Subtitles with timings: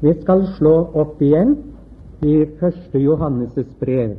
[0.00, 1.56] Vi skal slå opp igjen
[2.22, 4.16] i første Johannes' brev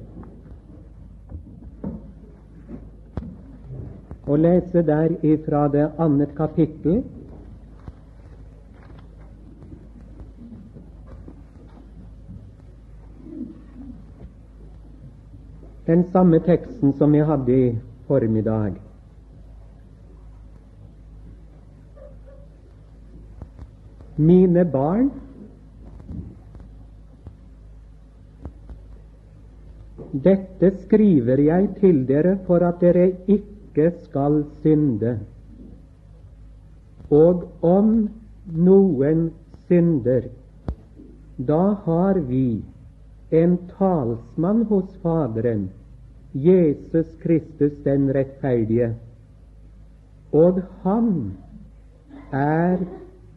[4.28, 7.04] og lese der ifra det annet kapittel.
[15.88, 18.74] Den samme teksten som vi hadde i formiddag.
[24.18, 25.12] Mine barn,
[30.24, 35.18] dette skriver jeg til dere for at dere ikke skal synde.
[37.12, 37.92] Og om
[38.56, 39.30] noen
[39.68, 40.30] synder,
[41.38, 42.64] da har vi
[43.32, 45.70] en talsmann hos Faderen,
[46.34, 48.94] Jesus Kristus den rettferdige,
[50.32, 51.12] og han
[52.32, 52.84] er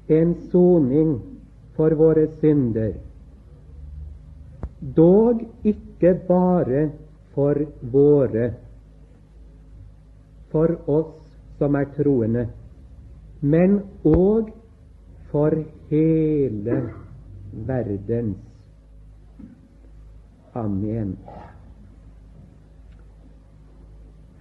[0.09, 1.21] en soning
[1.77, 2.93] for våre synder,
[4.81, 6.91] dog ikke bare
[7.35, 7.55] for
[7.93, 8.51] våre,
[10.51, 11.17] for oss
[11.59, 12.47] som er troende,
[13.41, 14.51] men òg
[15.31, 15.55] for
[15.91, 16.79] hele
[17.53, 18.39] verdens.
[20.55, 21.15] Amen.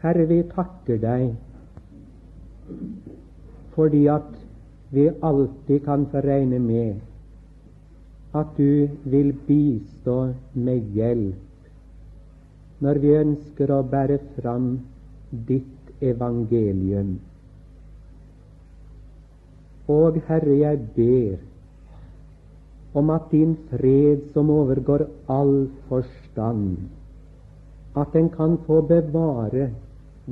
[0.01, 1.35] Herre, vi takker deg
[3.75, 4.31] fordi at
[4.91, 7.08] vi alltid kan få regne med
[8.33, 11.45] at du vil bistå med hjelp
[12.80, 14.67] når vi ønsker å bære fram
[15.47, 17.17] ditt evangelium.
[19.89, 21.41] Og Herre, jeg ber
[22.99, 26.77] om at din fred som overgår all forstand,
[27.97, 29.71] at den kan få bevare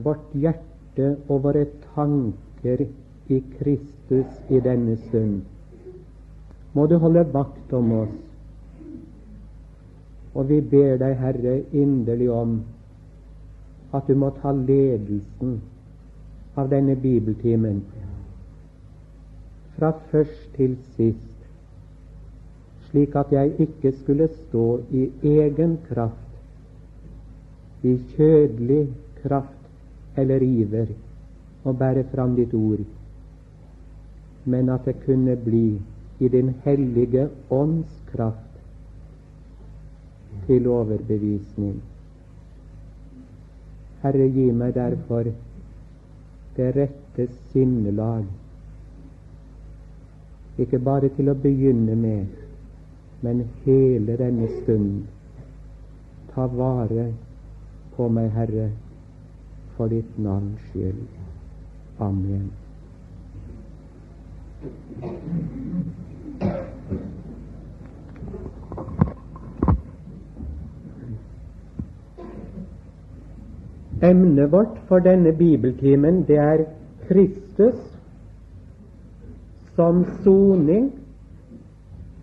[0.05, 2.87] vårt hjerte og våre tanker
[3.27, 5.41] i Kristus i denne stund.
[6.77, 8.17] Må du holde vakt om oss.
[10.37, 12.59] Og vi ber deg, Herre, inderlig om
[13.97, 15.55] at du må ta ledelsen
[16.57, 17.79] av denne bibeltimen
[19.77, 21.33] fra først til sist,
[22.89, 26.37] slik at jeg ikke skulle stå i egen kraft,
[27.85, 28.83] i kjødelig
[29.21, 30.93] kraft eller iver,
[31.63, 32.85] og bære fram ditt ord
[34.47, 35.81] men at det kunne bli
[36.19, 38.47] i Din hellige ånds kraft
[40.47, 41.81] til overbevisning.
[44.01, 45.29] Herre, gi meg derfor
[46.57, 48.25] det rette sinnelag,
[50.57, 52.25] ikke bare til å begynne med,
[53.21, 55.05] men hele denne stund.
[56.33, 57.11] Ta vare
[57.95, 58.71] på meg, Herre,
[59.75, 61.05] for ditt navns skyld.
[61.99, 62.49] Amen.
[74.01, 76.65] Emnet vårt for denne bibeltimen det er
[77.07, 77.79] Kristus
[79.75, 80.91] som soning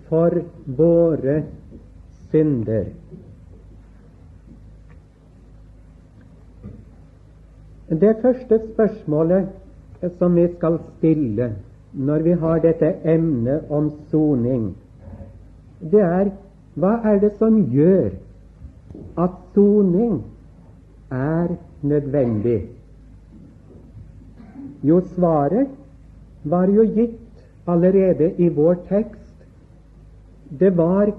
[0.09, 0.39] for
[0.79, 1.43] våre
[2.31, 2.89] synder.
[7.89, 11.53] Det første spørsmålet som vi skal stille
[11.95, 14.75] når vi har dette emnet om soning,
[15.81, 16.31] det er
[16.75, 18.15] hva er det som gjør
[19.21, 20.23] at soning
[21.11, 22.63] er nødvendig?
[24.83, 25.71] Jo, svaret
[26.45, 27.21] var jo gitt
[27.67, 29.45] allerede i vår tekst.
[30.61, 31.13] Det var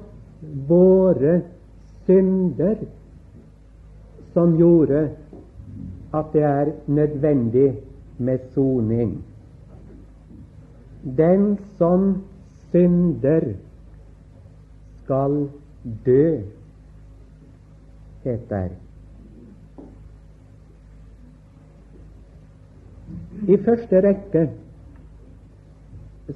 [0.68, 1.42] våre
[2.06, 2.76] synder
[4.34, 5.08] som gjorde
[6.14, 7.74] at det er nødvendig
[8.18, 9.24] med soning.
[11.06, 12.24] Den som
[12.70, 13.54] synder,
[15.04, 15.50] skal
[16.06, 16.42] dø,
[18.24, 18.70] heter
[23.48, 24.48] I første rekke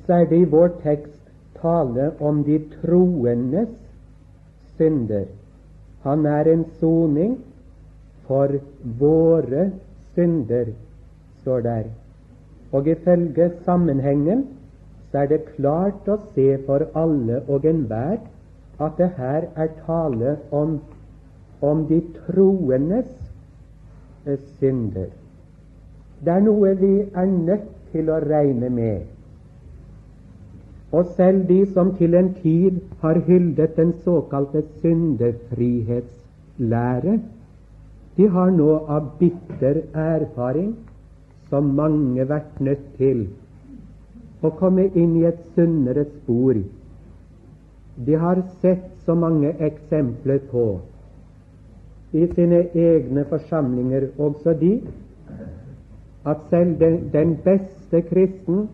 [0.06, 1.32] så er det i vår tekst
[1.62, 3.70] tale om de troendes
[4.76, 5.26] synder.
[6.04, 7.40] Han er en soning
[8.28, 8.54] for
[9.00, 9.72] våre
[10.14, 10.72] synder,
[11.42, 11.84] står der.
[12.72, 14.48] Og ifølge sammenhengen
[15.12, 18.18] så er det klart å se for alle og enhver
[18.80, 20.80] at det her er tale om,
[21.62, 23.08] om de troendes
[24.26, 25.08] eh, synder.
[26.24, 29.02] Det er noe vi er nødt til å regne med.
[30.92, 37.20] Og selv de som til en tid har hyldet den såkalte syndefrihetslære,
[38.18, 40.76] de har nå av bitter erfaring,
[41.50, 43.28] som mange vært nødt til
[44.42, 46.60] å komme inn i et sunnere spor
[48.06, 50.66] de har sett så mange eksempler på
[52.12, 54.72] i sine egne forsamlinger, også de,
[56.26, 58.70] at selv den, den beste kristen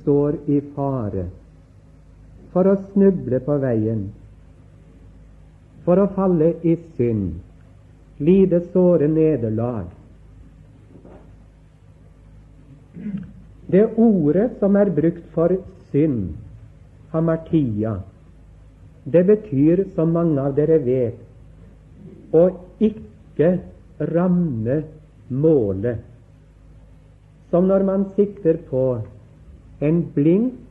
[0.00, 1.28] står i fare
[2.50, 4.08] for å snuble på veien,
[5.84, 7.36] for å falle i synd,
[8.18, 9.86] lide såre nederlag.
[13.70, 15.54] Det ordet som er brukt for
[15.90, 16.32] synd,
[17.12, 18.00] hamartia,
[19.04, 21.18] det betyr, som mange av dere vet,
[22.34, 22.44] å
[22.82, 23.52] ikke
[24.12, 24.82] ramme
[25.28, 26.02] målet.
[27.50, 28.84] Som når man sikter på
[29.82, 30.70] en blink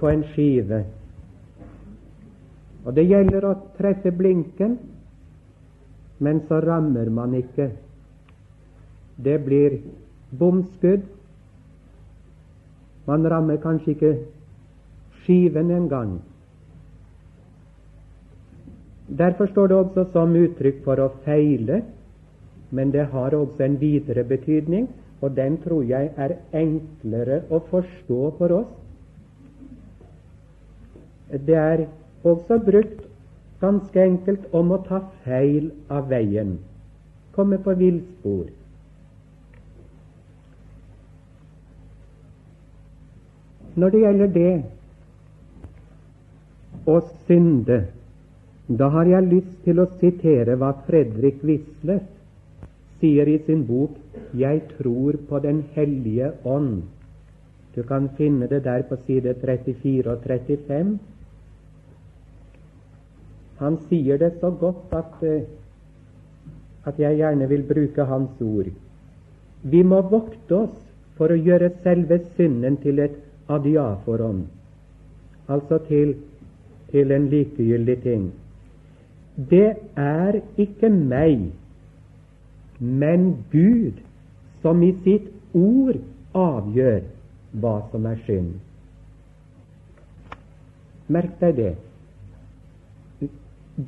[0.00, 0.84] på en skive.
[2.84, 4.78] Og det gjelder å treffe blinken,
[6.20, 7.70] men så rammer man ikke.
[9.20, 9.80] Det blir
[10.30, 11.04] bomskudd.
[13.10, 14.10] Man rammer kanskje ikke
[15.20, 16.20] skiven engang.
[19.18, 21.80] Derfor står det også som uttrykk for å feile,
[22.70, 24.86] men det har også en videre betydning,
[25.20, 28.70] og den tror jeg er enklere å forstå for oss.
[31.30, 31.84] Det er
[32.24, 33.02] også brukt
[33.60, 36.56] ganske enkelt om å ta feil av veien,
[37.34, 38.46] komme på villspor.
[43.76, 44.52] Når det gjelder det
[46.90, 47.80] å synde,
[48.66, 52.00] da har jeg lyst til å sitere hva Fredrik Wisler
[53.00, 53.96] sier i sin bok
[54.34, 56.82] 'Jeg tror på Den hellige ånd'.
[57.74, 60.98] Du kan finne det der på side 34 og 35.
[63.58, 65.42] Han sier det så godt at, eh,
[66.84, 68.70] at jeg gjerne vil bruke hans ord.
[69.62, 70.76] Vi må vokte oss
[71.16, 74.44] for å gjøre selve synden til et adiaforon,
[75.48, 76.14] altså til,
[76.90, 78.30] til en likegyldig ting.
[79.50, 81.50] Det er ikke meg,
[82.80, 84.00] men Gud
[84.62, 85.98] som i sitt ord
[86.36, 87.06] avgjør
[87.62, 88.50] hva som er synd.
[91.10, 91.72] Merk deg det.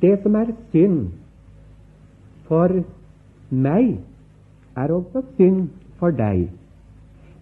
[0.01, 1.13] Det som er synd
[2.49, 2.73] for
[3.49, 3.93] meg,
[4.75, 5.69] er også synd
[5.99, 6.49] for deg.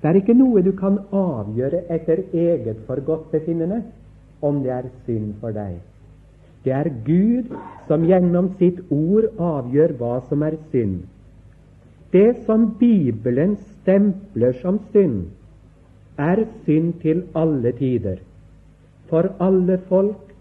[0.01, 3.83] Det er ikke noe du kan avgjøre etter eget forgodtbefinnende
[4.41, 5.77] om det er synd for deg.
[6.65, 7.53] Det er Gud
[7.87, 11.03] som gjennom sitt ord avgjør hva som er synd.
[12.11, 15.29] Det som Bibelen stempler som synd,
[16.17, 18.19] er synd til alle tider.
[19.09, 20.33] For alle folk,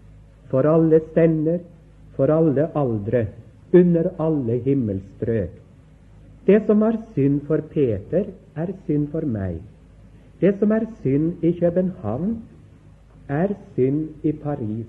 [0.49, 1.61] for alle stender,
[2.17, 3.25] for alle aldre,
[3.73, 5.53] under alle himmelstrøk.
[6.45, 8.25] Det som er synd for Peter,
[8.55, 9.59] er synd for meg.
[10.41, 12.37] Det som er synd i København,
[13.29, 14.87] er synd i Paris,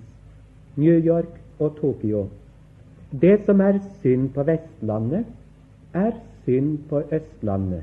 [0.77, 2.29] New York og Tokyo.
[3.21, 5.27] Det som er synd på Vestlandet,
[5.95, 6.13] er
[6.45, 7.83] synd på Østlandet.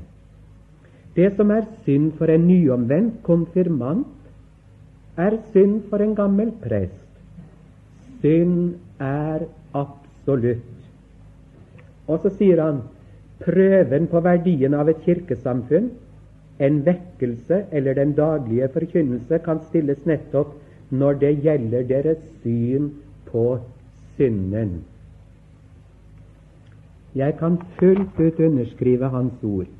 [1.16, 4.06] Det som er synd for en nyomvendt konfirmant,
[5.16, 7.08] er synd for en gammel prest.
[8.20, 10.66] Synd er absolutt.
[12.06, 12.82] Og så sier han
[13.44, 15.90] prøven på verdien av et kirkesamfunn,
[16.60, 20.56] en vekkelse eller den daglige forkynnelse, kan stilles nettopp
[20.90, 22.90] når det gjelder deres syn
[23.30, 23.44] på
[24.16, 24.80] synden.
[27.14, 29.70] Jeg kan fullt ut underskrive hans ord.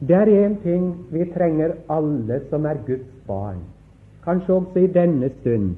[0.00, 3.62] Det er én ting vi trenger alle som er Guds barn,
[4.24, 5.74] kanskje også i denne stund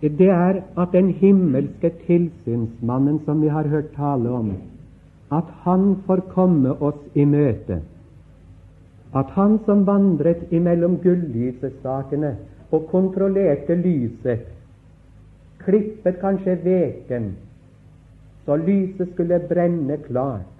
[0.00, 4.52] det er at den himmelske tilsynsmannen som vi har hørt tale om,
[5.32, 7.80] at han får komme oss i møte.
[9.14, 12.36] At han som vandret imellom gullysestakene
[12.70, 14.46] og kontrollerte lyset,
[15.64, 17.32] klippet kanskje veken
[18.48, 20.54] så lyset skulle brenne klart,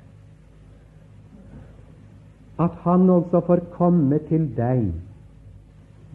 [2.58, 4.90] at han også får komme til deg,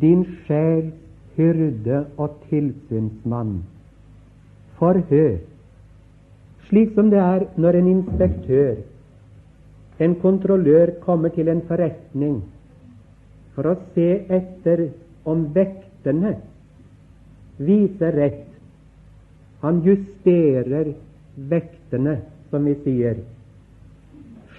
[0.02, 1.03] din sjels
[1.38, 3.62] hyrde og tilsynsmann.
[4.80, 5.38] Forhør,
[6.68, 8.76] slik som det er når en inspektør,
[10.00, 12.42] en kontrollør, kommer til en forretning
[13.54, 14.88] for å se etter
[15.30, 16.34] om vektene
[17.62, 18.48] viser rett.
[19.62, 20.94] Han justerer
[21.50, 22.18] vektene,
[22.50, 23.22] som vi sier.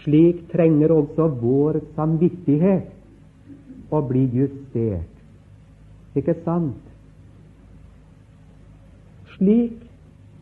[0.03, 5.14] Slik trenger også vår samvittighet å bli justert.
[6.15, 6.77] Ikke sant?
[9.37, 9.81] Slik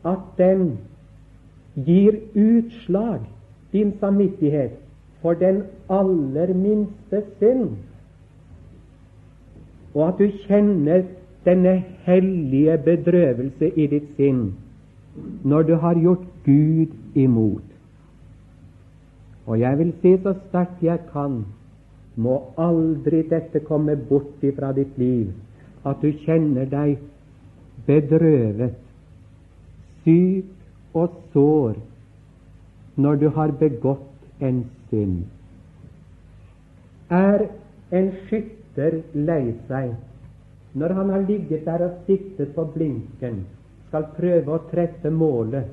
[0.04, 0.78] at den
[1.86, 3.24] gir utslag,
[3.72, 4.76] din samvittighet,
[5.22, 7.76] for den aller minste synd.
[9.94, 11.04] og at du kjenner
[11.44, 11.74] denne
[12.06, 14.44] hellige bedrøvelse i ditt sinn
[15.44, 17.66] når du har gjort Gud imot.
[19.46, 21.42] Og jeg vil si så sterkt jeg kan,
[22.16, 25.28] må aldri dette komme bort ifra ditt liv,
[25.84, 26.98] at du kjenner deg
[27.86, 28.76] bedrøvet,
[30.04, 31.78] syk og sår
[33.02, 35.22] når du har begått en synd.
[37.10, 37.46] Er
[37.92, 39.94] en skytter lei seg
[40.78, 43.42] når han har ligget der og siktet på blinken,
[43.88, 45.68] skal prøve å treffe målet?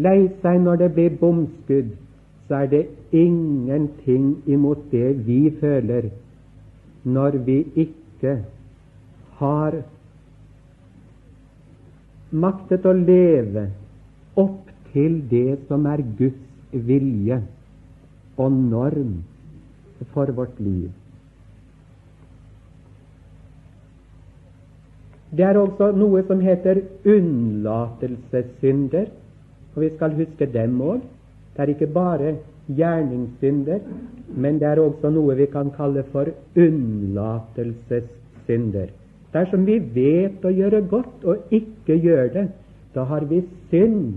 [0.00, 1.90] Lei seg når det blir bomskudd,
[2.48, 6.08] så er det ingenting imot det vi føler
[7.04, 8.01] når vi ikke
[9.40, 9.76] har
[12.32, 13.66] maktet å leve
[14.40, 17.42] opp til det som er Guds vilje
[18.40, 19.14] og norm
[20.12, 20.90] for vårt liv.
[25.32, 29.06] Det er også noe som heter unnlatelsessynder,
[29.72, 31.00] og vi skal huske dem òg.
[31.52, 32.34] Det er ikke bare
[32.68, 33.80] gjerningssynder,
[34.28, 36.26] men det er også noe vi kan kalle for
[36.56, 38.86] unnlatelsessynder.
[39.32, 42.48] Dersom vi vet å gjøre godt og ikke gjør det,
[42.94, 44.14] da har vi synd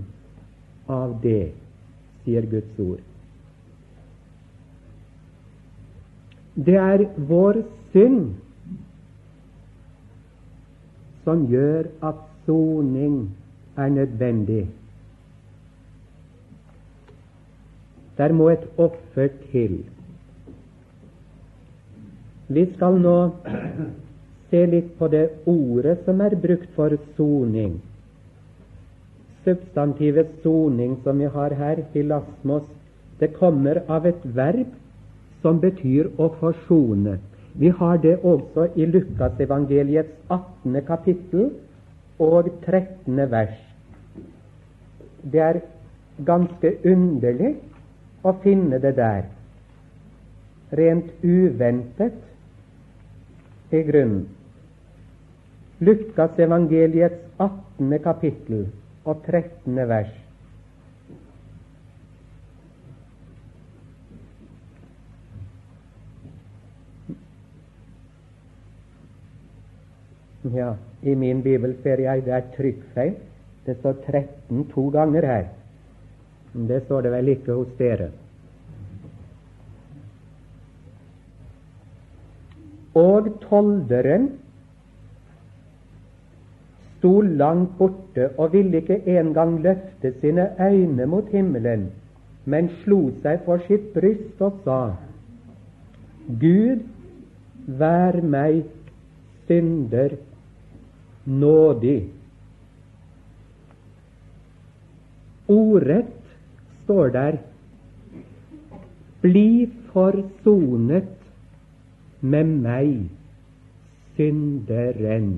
[0.92, 1.52] av det,
[2.24, 3.00] sier Guds ord.
[6.56, 7.62] Det er vår
[7.92, 8.34] synd
[11.24, 13.28] som gjør at soning
[13.76, 14.66] er nødvendig.
[18.18, 19.82] Der må et offer til.
[22.48, 23.16] Vi skal nå
[24.50, 27.80] se litt på det ordet som er brukt for soning.
[29.44, 32.66] Substantivet soning som vi har her, hilasmos,
[33.20, 34.72] det kommer av et verb
[35.42, 37.18] som betyr å forsone.
[37.56, 40.80] Vi har det også i Lukasevangeliets 18.
[40.86, 41.46] kapittel
[42.18, 43.22] og 13.
[43.30, 43.56] vers.
[45.22, 45.62] Det er
[46.26, 47.54] ganske underlig
[48.26, 49.28] å finne det der.
[50.74, 52.18] Rent uventet
[53.70, 54.26] i grunnen.
[55.78, 57.98] Lukas evangeliets 18.
[58.02, 58.64] kapittel
[59.04, 59.76] og 13.
[59.88, 60.14] vers.
[70.54, 73.14] Ja, i min bibel ser jeg det er trykkfeil.
[73.66, 75.46] Det står 13 to ganger her.
[76.56, 78.08] Det står det vel ikke hos dere.
[82.96, 84.30] Og tolderen
[86.96, 91.90] sto langt borte og ville ikke engang løfte sine øyne mot himmelen,
[92.44, 94.80] men slo seg for sitt bryst og sa:"
[96.40, 96.80] Gud,
[97.66, 98.64] vær meg
[99.46, 100.16] synder
[101.26, 102.08] nådig.
[105.48, 106.25] Ordrett
[106.86, 107.38] står der
[109.20, 111.08] Bli forsonet
[112.20, 113.10] med meg,
[114.14, 115.30] synderen.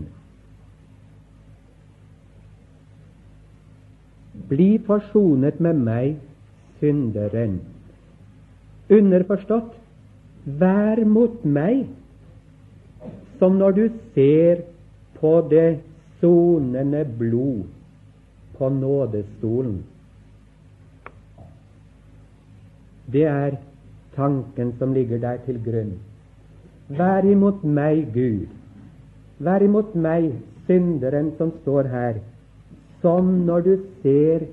[4.48, 6.18] Bli forsonet med meg,
[6.82, 7.60] synderen.
[8.92, 9.72] Underforstått
[10.60, 11.86] vær mot meg
[13.38, 14.66] som når du ser
[15.20, 15.78] på det
[16.20, 17.64] sonende blod
[18.58, 19.80] på nådestolen.
[23.12, 23.56] Det er
[24.16, 25.94] tanken som ligger der til grunn.
[26.88, 28.48] Vær imot meg, Gud.
[29.38, 30.32] Vær imot meg,
[30.66, 32.20] synderen som står her,
[33.02, 34.44] som når du ser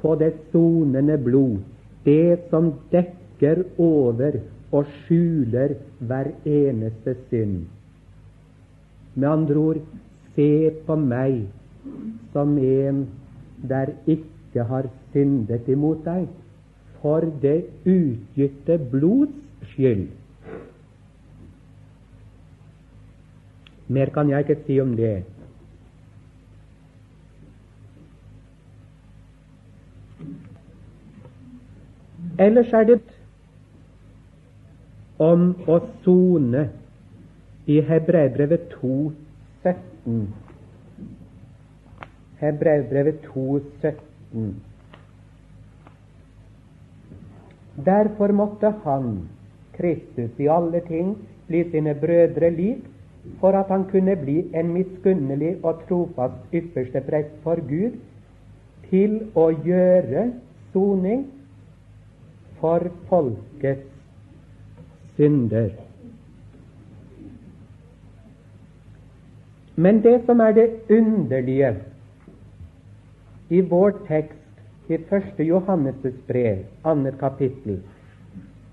[0.00, 1.58] på det sonende blod,
[2.04, 4.40] det som dekker over
[4.72, 7.64] og skjuler hver eneste synd.
[9.14, 9.82] Med andre ord,
[10.34, 11.44] se på meg
[12.32, 13.04] som en
[13.68, 16.26] der ikke har syndet imot deg
[17.04, 20.06] for det utgytte blods skyld.
[23.88, 25.24] Mer kan jeg ikke si om det.
[32.40, 33.00] Ellers er det
[35.20, 36.64] om å sone
[37.68, 40.24] i Hebreabrevet 2,17.
[42.40, 44.54] Hebreabrevet 2,17.
[47.76, 49.28] Derfor måtte han,
[49.74, 51.16] Kristus, i alle ting
[51.48, 52.84] bli sine brødre lik,
[53.40, 57.96] for at han kunne bli en miskunnelig og trofast ypperste prest for Gud,
[58.90, 60.28] til å gjøre
[60.72, 61.24] soning
[62.60, 63.90] for folkets
[65.16, 65.72] synder.
[69.76, 71.74] Men det som er det underlige
[73.50, 74.43] i vår tekst
[74.88, 75.38] i 1.
[75.46, 77.80] Johannes' brev, annet kapittel,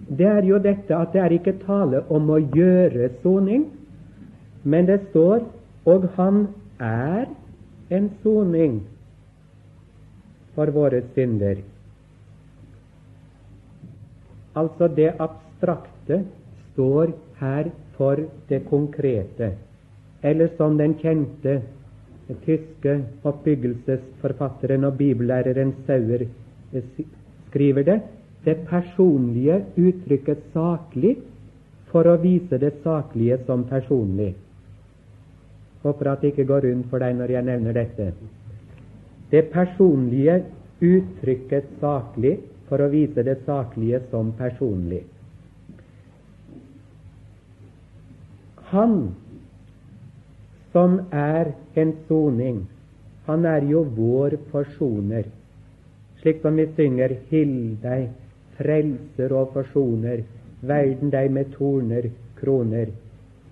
[0.10, 3.68] det er jo dette at det er ikke tale om å gjøre soning,
[4.64, 5.46] men det står
[5.86, 6.48] og han
[6.80, 7.30] er
[7.90, 8.82] en soning
[10.56, 11.62] for våre synder.
[14.56, 16.24] Altså det abstrakte
[16.72, 19.54] står her for det konkrete.
[20.24, 21.62] Eller som den kjente
[22.46, 22.96] tyske
[23.28, 26.26] oppbyggelsesforfatteren og bibellæreren Sauer
[27.50, 28.00] skriver det,
[28.46, 31.18] det personlige uttrykket saklig
[31.92, 34.32] for å vise det saklige som personlig.
[35.84, 38.12] Håper at det ikke går rundt for deg når jeg nevner dette.
[39.32, 40.42] Det personlige
[40.82, 42.38] uttrykket saklig
[42.70, 45.04] for å vise det saklige som personlig.
[48.72, 49.12] Han
[50.72, 52.68] som er en soning.
[53.26, 55.24] Han er jo vår forsoner.
[56.22, 58.10] Slik som vi synger 'Hill deg,
[58.58, 60.24] frelser og forsoner,
[60.62, 62.10] verden deg med torner,
[62.42, 62.92] kroner'.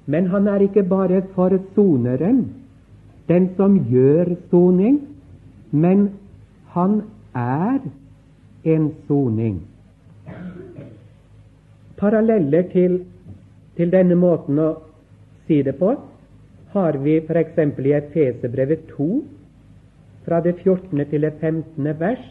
[0.05, 2.45] Men han er ikke bare forsoneren,
[3.27, 5.01] den som gjør soning,
[5.71, 6.09] men
[6.67, 7.01] han
[7.35, 7.79] er
[8.63, 9.61] en soning.
[11.97, 13.05] Paralleller til,
[13.77, 14.69] til denne måten å
[15.47, 15.95] si det på
[16.73, 17.57] har vi f.eks.
[17.57, 19.09] i Efeserbrevet 2,
[20.25, 21.05] fra det 14.
[21.09, 21.99] til det 15.
[21.99, 22.25] vers,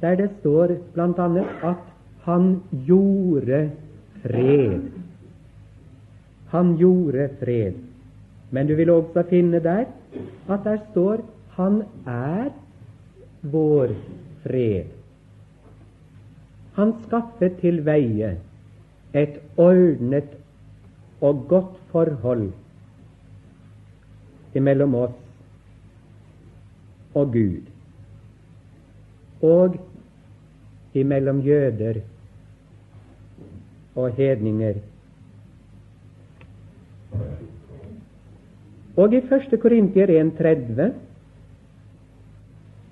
[0.00, 1.26] der det står bl.a.
[1.70, 1.84] at
[2.26, 3.70] han gjorde
[4.22, 4.80] fred.
[6.48, 7.74] Han gjorde fred.
[8.50, 9.86] Men du vil også finne der
[10.48, 11.24] at der står
[11.56, 12.50] han er
[13.42, 13.94] vår
[14.42, 14.92] fred.
[16.76, 18.36] Han skaffet til veie
[19.16, 20.36] et ordnet
[21.24, 22.50] og godt forhold
[24.60, 25.16] mellom oss
[27.16, 27.70] og Gud,
[29.42, 29.78] og
[30.94, 32.02] imellom jøder
[33.96, 34.80] og hedninger.
[38.96, 39.58] Og i 1.
[39.60, 40.92] Korintier 1.30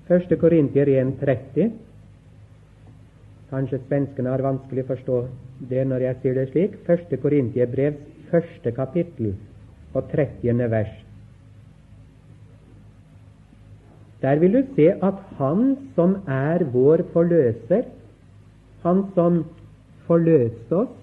[0.09, 0.37] 1.
[0.39, 1.71] Korintier 1.30
[3.49, 5.17] Kanskje svenskene har vanskelig å forstå
[5.69, 6.77] det når jeg sier det slik.
[6.89, 7.17] 1.
[7.21, 7.69] Korintier
[8.31, 9.35] første kapittel
[9.93, 10.69] og 30.
[10.69, 11.04] vers.
[14.25, 17.83] Der vil du se at Han som er vår forløser,
[18.83, 19.43] Han som
[20.07, 20.95] forløste oss,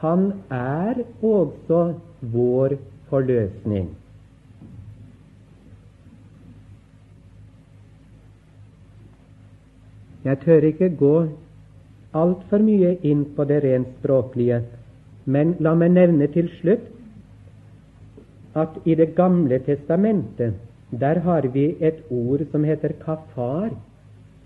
[0.00, 2.74] han er også vår
[3.10, 3.88] forløsning.
[10.24, 11.14] Jeg tør ikke gå
[12.14, 14.60] altfor mye inn på det rent språklige,
[15.26, 16.86] men la meg nevne til slutt
[18.58, 20.54] at i Det gamle testamentet
[20.90, 23.70] der har vi et ord som heter kafar,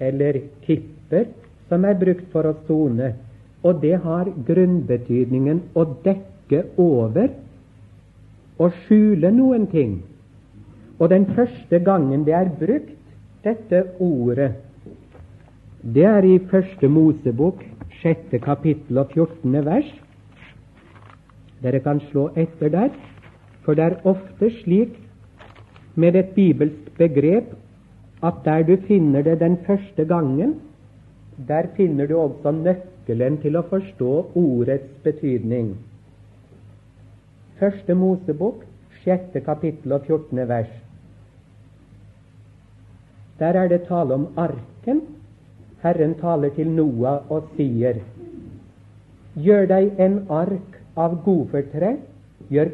[0.00, 1.28] eller kipper,
[1.68, 3.12] som er brukt for å sone.
[3.62, 7.30] Og det har grunnbetydningen å dekke over
[8.58, 10.00] og skjule noen ting.
[10.98, 12.98] Og den første gangen det er brukt,
[13.42, 14.52] dette ordet,
[15.82, 17.64] det er i Første Mosebok,
[17.98, 19.64] sjette kapittel og 14.
[19.66, 19.88] vers.
[21.62, 22.92] Dere kan slå etter der,
[23.64, 24.94] for det er ofte slik
[25.94, 27.54] med et bibelsk begrep
[28.22, 30.54] at der du finner det den første gangen,
[31.48, 35.74] der finner du også nøkkelen til å forstå ordets betydning.
[37.58, 38.62] Første Mosebok,
[39.02, 40.48] sjette kapittel og 14.
[40.48, 40.70] vers.
[43.38, 45.02] Der er det tale om arken.
[45.82, 47.98] Herren taler til Noah og sier:"
[49.34, 51.96] Gjør deg en ark av gofertre
[52.52, 52.70] gjør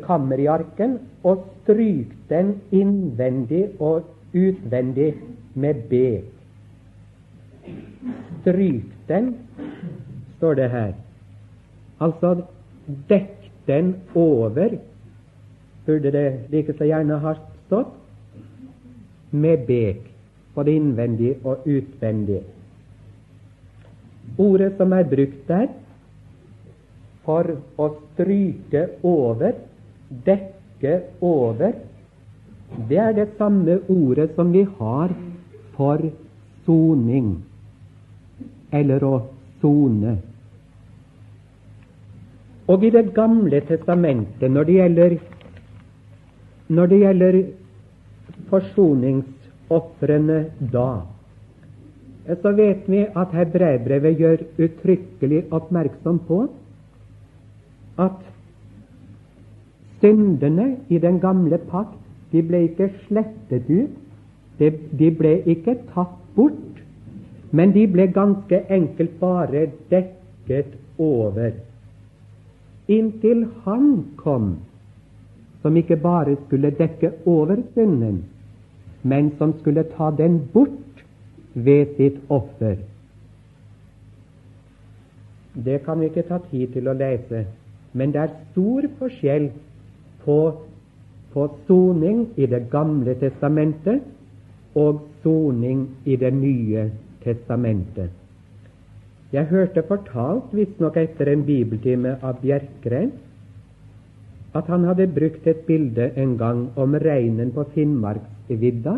[0.51, 5.15] arken og stryk den innvendig og utvendig
[5.55, 6.25] med bek.
[8.43, 9.35] Stryk den,
[10.37, 10.93] står det her.
[12.01, 12.43] Altså
[13.09, 14.79] dekk den over,
[15.87, 17.35] burde det like så gjerne ha
[17.67, 17.95] stått,
[19.31, 20.01] med bek,
[20.55, 22.41] både innvendig og utvendig.
[24.39, 25.69] Ordet som er brukt der,
[27.29, 29.53] for å stryke over,
[30.09, 31.73] dekke over,
[32.89, 35.13] det er det samme ordet som vi har
[35.77, 36.03] for
[36.67, 37.43] soning,
[38.73, 39.15] eller å
[39.61, 40.17] sone.
[42.69, 45.19] Og i Det gamle testamentet, når det gjelder,
[46.69, 47.39] når det gjelder
[48.51, 50.41] forsoningsofrene
[50.73, 50.91] da,
[52.29, 56.43] så vet vi at hebreerbrevet gjør uttrykkelig oppmerksom på
[58.05, 58.28] at
[60.01, 61.99] Syndene i den gamle pakt
[62.33, 63.95] de ble ikke slettet ut,
[64.59, 66.83] de, de ble ikke tatt bort,
[67.51, 71.55] men de ble ganske enkelt bare dekket over.
[72.89, 74.57] Inntil Han kom,
[75.63, 78.23] som ikke bare skulle dekke over synden,
[79.03, 81.05] men som skulle ta den bort
[81.55, 82.77] ved sitt offer.
[85.65, 87.47] Det kan vi ikke ta tid til å lese,
[87.93, 89.51] men det er stor forskjell
[90.29, 90.41] på,
[91.69, 94.03] soning i Det gamle testamentet
[94.75, 96.91] og soning i Det nye
[97.25, 98.11] testamentet.
[99.33, 103.13] Jeg hørte fortalt, visstnok etter en bibeltime av Bjerkreim,
[104.57, 108.95] at han hadde brukt et bilde en gang om reinen på Finnmarksvidda.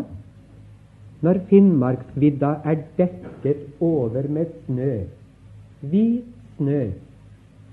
[1.21, 4.93] Når Finnmarksvidda er dekket over med snø,
[5.91, 6.23] hvit
[6.57, 6.85] snø,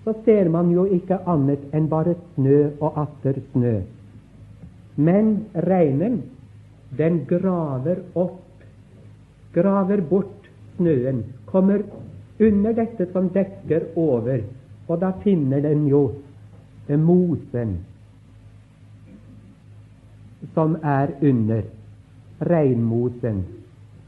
[0.05, 3.75] så ser man jo ikke annet enn bare snø og atter snø.
[4.97, 5.35] Men
[5.69, 6.23] regnen,
[6.99, 8.41] den graver opp,
[9.55, 11.85] graver bort snøen, kommer
[12.41, 14.43] under dette som dekker over,
[14.89, 16.09] og da finner den jo
[16.97, 17.77] mosen
[20.55, 21.63] som er under,
[22.41, 23.43] regnmosen,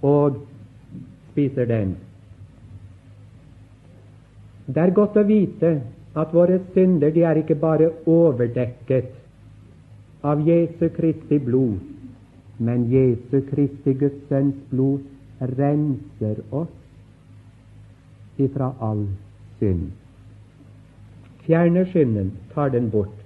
[0.02, 0.38] og
[1.32, 1.96] spiser den.
[4.70, 5.70] Det er godt å vite
[6.20, 9.08] at våre synder de er ikke bare overdekket
[10.26, 11.78] av Jesu Kristi blod,
[12.58, 15.00] men Jesu Kristi Guds Sønns blod
[15.56, 19.06] renser oss ifra all
[19.58, 19.90] synd.
[21.46, 23.16] Fjerner synden, tar den bort.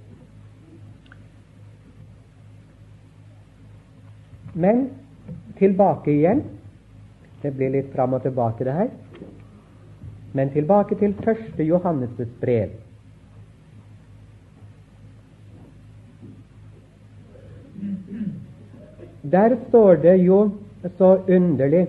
[4.55, 4.87] Men
[5.59, 6.45] tilbake igjen.
[7.41, 8.89] Det blir litt fram og tilbake, det her.
[10.35, 12.73] Men tilbake til første Johannes' brev.
[19.31, 20.39] Der står det jo
[20.97, 21.87] så underlig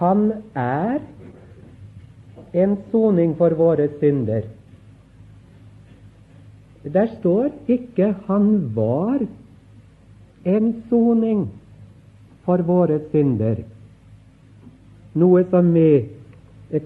[0.00, 1.00] Han er
[2.54, 4.46] en soning for våre synder.
[6.84, 9.26] Der står ikke 'han var
[10.44, 11.50] en soning
[12.44, 13.64] for våre synder'
[15.14, 16.08] noe som vi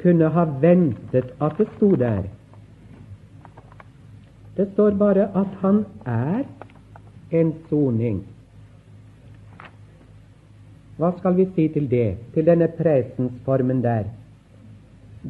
[0.00, 2.24] kunne ha ventet at det sto der.
[4.56, 6.44] Det står bare at han er
[7.30, 8.22] en soning.
[10.96, 14.06] Hva skal vi si til det, til denne presensformen der?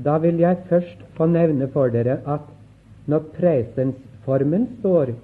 [0.04, 2.50] Da vil jeg først få nevne for dere at
[3.06, 5.14] når presensformen står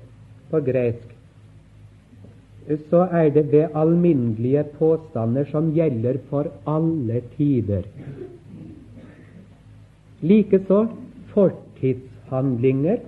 [0.50, 1.09] på gresk,
[2.90, 7.82] så er det ved alminnelige påstander som gjelder for alle tider.
[10.20, 10.84] Likeså
[11.32, 13.00] fortidshandlinger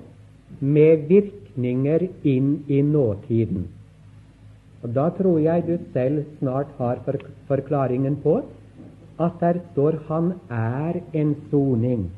[0.61, 3.69] med virkninger inn i nåtiden.
[4.83, 6.99] Og Da tror jeg du selv snart har
[7.47, 8.43] forklaringen på
[9.21, 12.11] at der står 'Han er en soning'.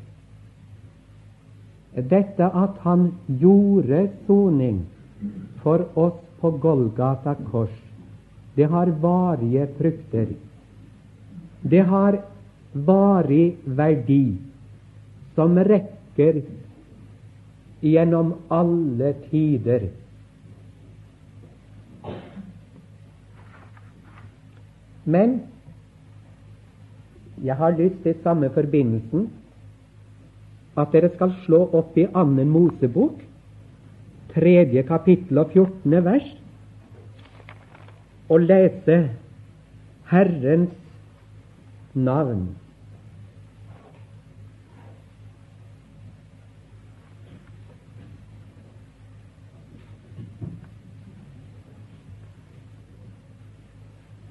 [1.95, 4.87] Dette at han gjorde soning
[5.63, 7.73] for oss på Golgata kors,
[8.55, 10.27] det har varige frukter.
[11.63, 12.19] Det har
[12.75, 14.37] varig verdi
[15.35, 16.43] som rekker
[17.81, 19.89] gjennom alle tider.
[25.05, 25.41] Men
[27.41, 29.31] jeg har lyst til samme forbindelsen
[30.77, 33.24] at dere skal slå opp i annen Mosebok,
[34.35, 36.05] tredje kapittel og 14.
[36.05, 36.27] vers
[38.29, 38.99] og lese
[40.11, 40.75] Herrens
[41.95, 42.47] navn.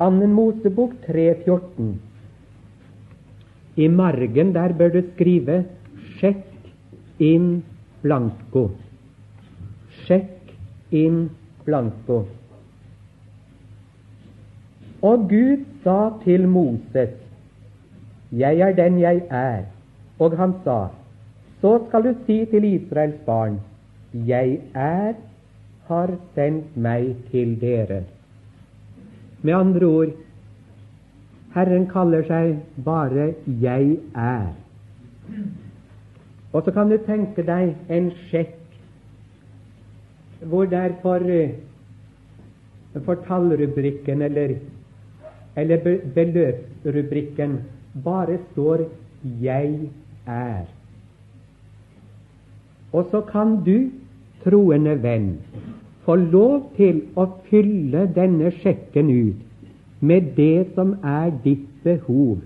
[0.04, 1.94] Annen Mosebok 3.14.
[3.80, 5.64] I margen der bør du skrive
[6.20, 6.44] 'sjekk
[7.20, 7.64] inn
[8.04, 8.83] blanko'.
[10.06, 10.54] Sjekk
[10.92, 11.30] inn
[11.66, 12.24] blanko.
[15.04, 17.14] Og Gud sa til Moses,
[18.32, 19.64] Jeg er den jeg er.
[20.20, 20.88] Og han sa,
[21.62, 23.60] Så skal du si til Israels barn,
[24.14, 25.14] Jeg er,
[25.88, 28.04] har sendt meg til dere.
[29.42, 30.14] Med andre ord,
[31.54, 34.56] Herren kaller seg bare 'Jeg er'.
[36.54, 38.63] Og så kan du tenke deg en sjekk
[40.46, 41.50] hvor der for, eh,
[43.06, 44.56] for tallrubrikken eller,
[45.56, 45.78] eller
[46.16, 47.60] beløpsrubrikken
[48.04, 48.78] bare står
[49.42, 49.90] 'Jeg
[50.28, 50.68] er'.
[52.94, 53.90] Og så kan du,
[54.44, 55.38] troende venn,
[56.06, 59.36] få lov til å fylle denne sjekken ut
[60.00, 62.42] med det som er ditt behov.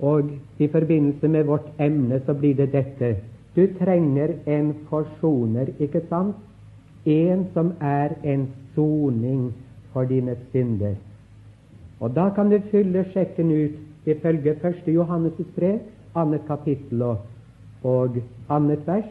[0.00, 3.16] Og i forbindelse med vårt emne så blir det dette
[3.56, 6.36] du trenger en forsoner, ikke sant?
[7.06, 9.54] En som er en soning
[9.92, 10.94] for dine synder.
[12.00, 14.88] Og da kan du fylle sjekken ut ifølge 1.
[14.92, 15.78] Johannes' brev,
[16.14, 17.18] annet kapittel og,
[17.82, 18.18] og
[18.50, 19.08] annet vers.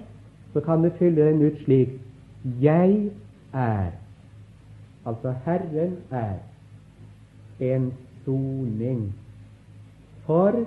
[0.53, 1.89] Så kan du fylle den ut slik
[2.62, 3.10] Jeg
[3.53, 3.91] er,
[5.05, 6.38] altså Herren er,
[7.60, 7.93] en
[8.25, 9.13] soning
[10.25, 10.65] for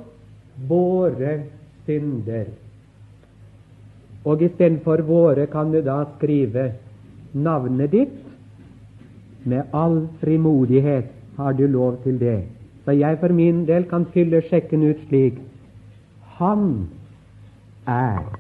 [0.69, 1.43] våre
[1.85, 2.45] synder
[4.25, 6.73] og istedenfor våre kan du da skrive
[7.33, 8.17] navnet ditt.
[9.45, 12.43] Med all frimodighet har du lov til det.
[12.85, 15.39] Så jeg for min del kan fylle sjekken ut slik
[16.39, 16.89] Han
[17.87, 18.39] er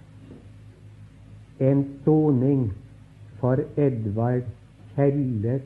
[1.60, 2.70] en soning
[3.40, 4.46] for Edvard
[4.96, 5.62] Helles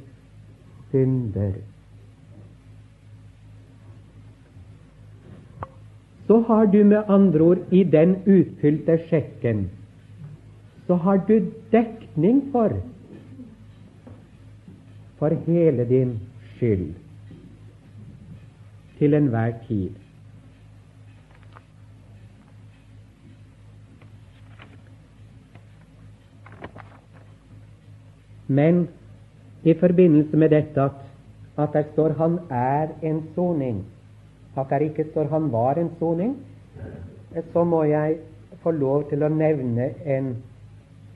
[0.90, 1.53] synder.
[6.27, 9.68] Så har du med andre ord i den utfylte sjekken
[10.93, 11.37] så har du
[11.73, 12.73] dekning for
[15.19, 16.11] for hele din
[16.57, 16.91] skyld
[18.99, 19.91] til enhver tid.
[28.49, 28.89] Men
[29.65, 30.91] i forbindelse med dette at,
[31.59, 33.83] at der står 'han er en soning',
[34.57, 36.37] at der ikke står 'han var en soning',
[37.53, 38.17] så må jeg
[38.63, 40.43] få lov til å nevne en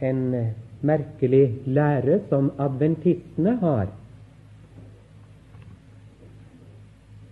[0.00, 3.88] en eh, merkelig lære som adventistene har.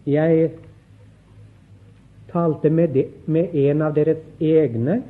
[0.06, 0.50] Jeg
[2.32, 5.00] talte med, de, med en av deres egne,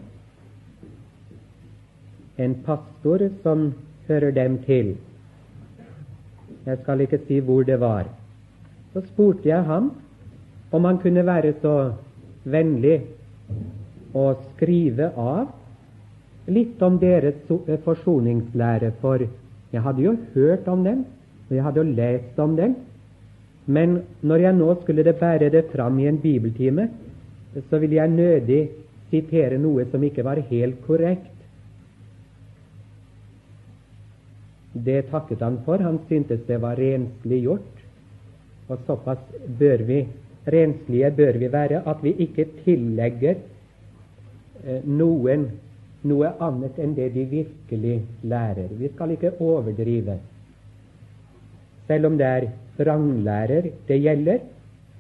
[2.39, 3.73] en pastor som
[4.09, 4.95] hører dem til.
[6.67, 8.09] Jeg skal ikke si hvor det var.
[8.93, 9.93] Så spurte jeg ham
[10.73, 11.75] om han kunne være så
[12.45, 13.01] vennlig
[14.15, 15.51] å skrive av
[16.47, 19.25] litt om deres eh, forsoningslære, for
[19.73, 21.05] jeg hadde jo hørt om den,
[21.49, 22.77] og jeg hadde jo lest om den.
[23.67, 26.89] Men når jeg nå skulle det bære det fram i en bibeltime,
[27.71, 28.63] så ville jeg nødig
[29.11, 31.31] sitere noe som ikke var helt korrekt.
[34.75, 35.79] Det takket han for.
[35.79, 37.83] Han syntes det var renslig gjort.
[38.69, 39.21] Og såpass
[39.59, 40.01] bør vi,
[40.51, 43.37] renslige bør vi være at vi ikke tillegger
[44.65, 45.47] eh, noen
[46.05, 48.73] noe annet enn det de virkelig lærer.
[48.79, 50.19] Vi skal ikke overdrive.
[51.89, 54.39] Selv om det er vranglærer det gjelder,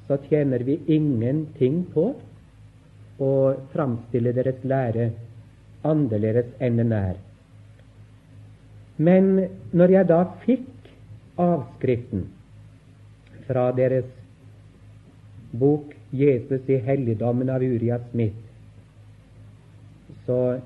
[0.06, 2.10] så tjener vi ingenting på
[3.20, 3.30] å
[3.72, 5.10] framstille deres lære
[5.84, 7.16] annerledes enn den er.
[8.96, 10.90] Men når jeg da fikk
[11.40, 12.28] avskriften
[13.48, 14.06] fra deres
[15.52, 18.38] bok 'Jesus i helligdommen' av Urias Smith,
[20.26, 20.60] så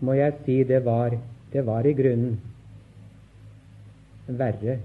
[0.00, 1.14] må jeg si det var,
[1.52, 2.40] det var i grunnen
[4.26, 4.78] verre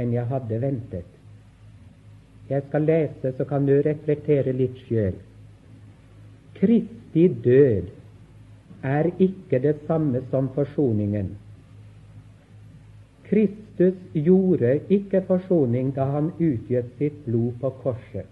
[0.00, 1.08] enn jeg hadde ventet.
[2.48, 5.14] Jeg skal lese, så kan du reflektere litt sjøl.
[6.58, 7.90] Kristi død
[8.82, 11.32] er ikke det samme som forsoningen.
[13.28, 18.28] Kristus gjorde ikke forsoning da han utgjøt sitt blod på korset.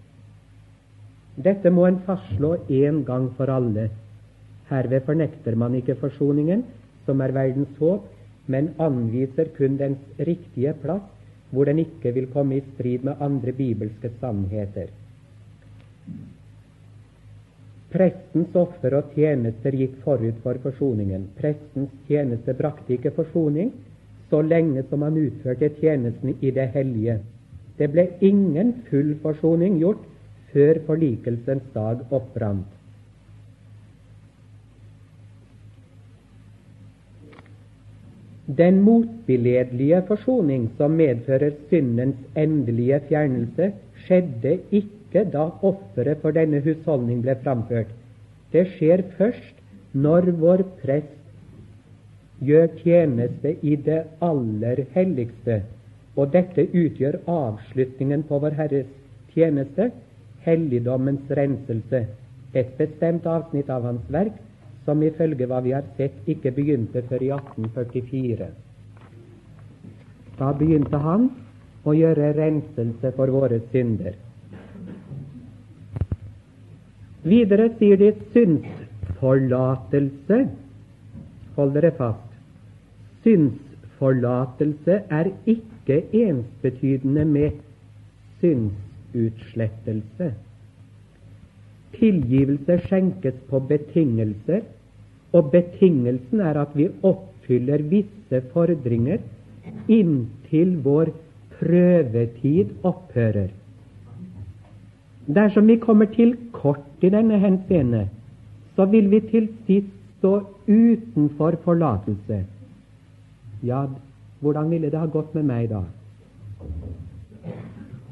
[1.41, 3.87] Dette må en fastslå en gang for alle
[4.71, 6.63] Herved fornekter man ikke forsoningen,
[7.05, 8.07] som er verdens håp,
[8.47, 11.03] men anviser kun dens riktige plass,
[11.51, 14.87] hvor den ikke vil komme i strid med andre bibelske sannheter.
[17.91, 21.27] Prestens offer og tjenester gikk forut for forsoningen.
[21.35, 23.73] Prestens tjeneste brakte ikke forsoning
[24.31, 27.17] så lenge som han utførte tjenesten i det hellige.
[27.77, 30.05] Det ble ingen full forsoning gjort
[30.53, 32.67] før forlikelsens dag oppbrant.
[38.47, 43.71] Den motbilledelige forsoning som medfører syndens endelige fjernelse,
[44.05, 47.91] skjedde ikke da offeret for denne husholdning ble framført.
[48.51, 49.61] Det skjer først
[49.93, 51.17] når vår prest
[52.41, 55.61] gjør tjeneste i det aller helligste,
[56.17, 58.89] og dette utgjør avslutningen på Vår Herres
[59.35, 59.91] tjeneste,
[60.43, 62.05] helligdommens renselse,
[62.53, 64.33] et bestemt avsnitt av Hans verk,
[64.85, 68.47] som ifølge hva vi har sett, ikke begynte før i 1844.
[70.39, 71.29] Da begynte han
[71.85, 74.13] å gjøre renselse for våre synder.
[77.21, 80.37] Videre sier de synsforlatelse
[81.55, 82.29] hold dere fast,
[83.25, 87.51] synsforlatelse er ikke ensbetydende med
[88.41, 90.31] synsutslettelse.
[92.01, 94.63] Tilgivelse skjenkes på betingelser,
[95.37, 99.21] og betingelsen er at vi oppfyller visse fordringer
[99.87, 101.11] inntil vår
[101.59, 103.51] prøvetid opphører.
[105.29, 108.07] Dersom vi kommer til kort i denne henseende,
[108.75, 112.43] så vil vi til sist stå utenfor forlatelse.
[113.63, 113.85] Ja,
[114.39, 115.83] hvordan ville det ha gått med meg da?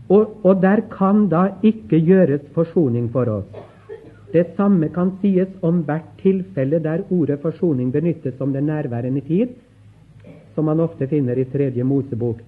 [0.09, 3.68] Og, og der kan da ikke gjøres forsoning for oss.
[4.31, 9.55] Det samme kan sies om hvert tilfelle der ordet forsoning benyttes som den nærværende tid,
[10.55, 12.41] som man ofte finner i Tredje Mosebok,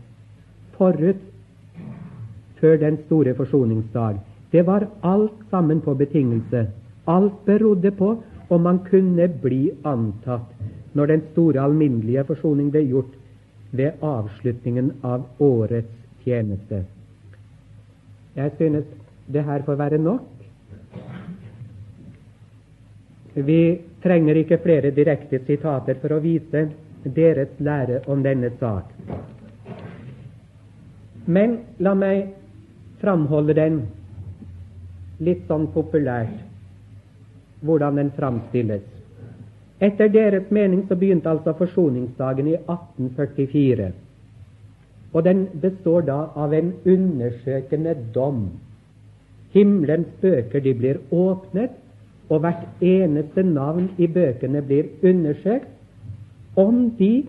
[0.78, 1.22] forut
[2.60, 4.20] før den store forsoningsdag.
[4.52, 6.68] Det var alt sammen på betingelse.
[7.08, 10.54] Alt berodde på om man kunne bli antatt
[10.94, 13.14] når den store alminnelige forsoning ble gjort
[13.72, 15.94] ved avslutningen av årets
[16.26, 16.84] tjeneste.
[18.36, 18.86] Jeg synes
[19.32, 20.28] det her får være nok.
[23.34, 26.66] Vi trenger ikke flere direkte sitater for å vise
[27.04, 28.92] deres lære om denne sak.
[31.26, 32.34] Men la meg
[33.02, 33.82] framholde den
[35.22, 36.34] litt sånn populært,
[37.62, 38.84] hvordan den framstilles.
[39.82, 43.92] Etter deres mening så begynte altså forsoningsdagen i 1844.
[45.12, 48.44] Og den består da av en undersøkende dom.
[49.56, 51.81] Himmelens bøker de blir åpnet,
[52.32, 57.26] og hvert eneste navn i bøkene blir undersøkt om de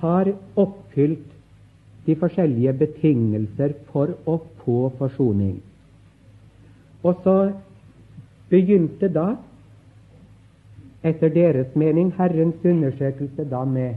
[0.00, 1.32] har oppfylt
[2.06, 5.58] de forskjellige betingelser for å få forsoning.
[7.02, 7.36] Og så
[8.50, 9.34] begynte da,
[11.06, 13.94] etter deres mening, Herrens undersøkelse da med,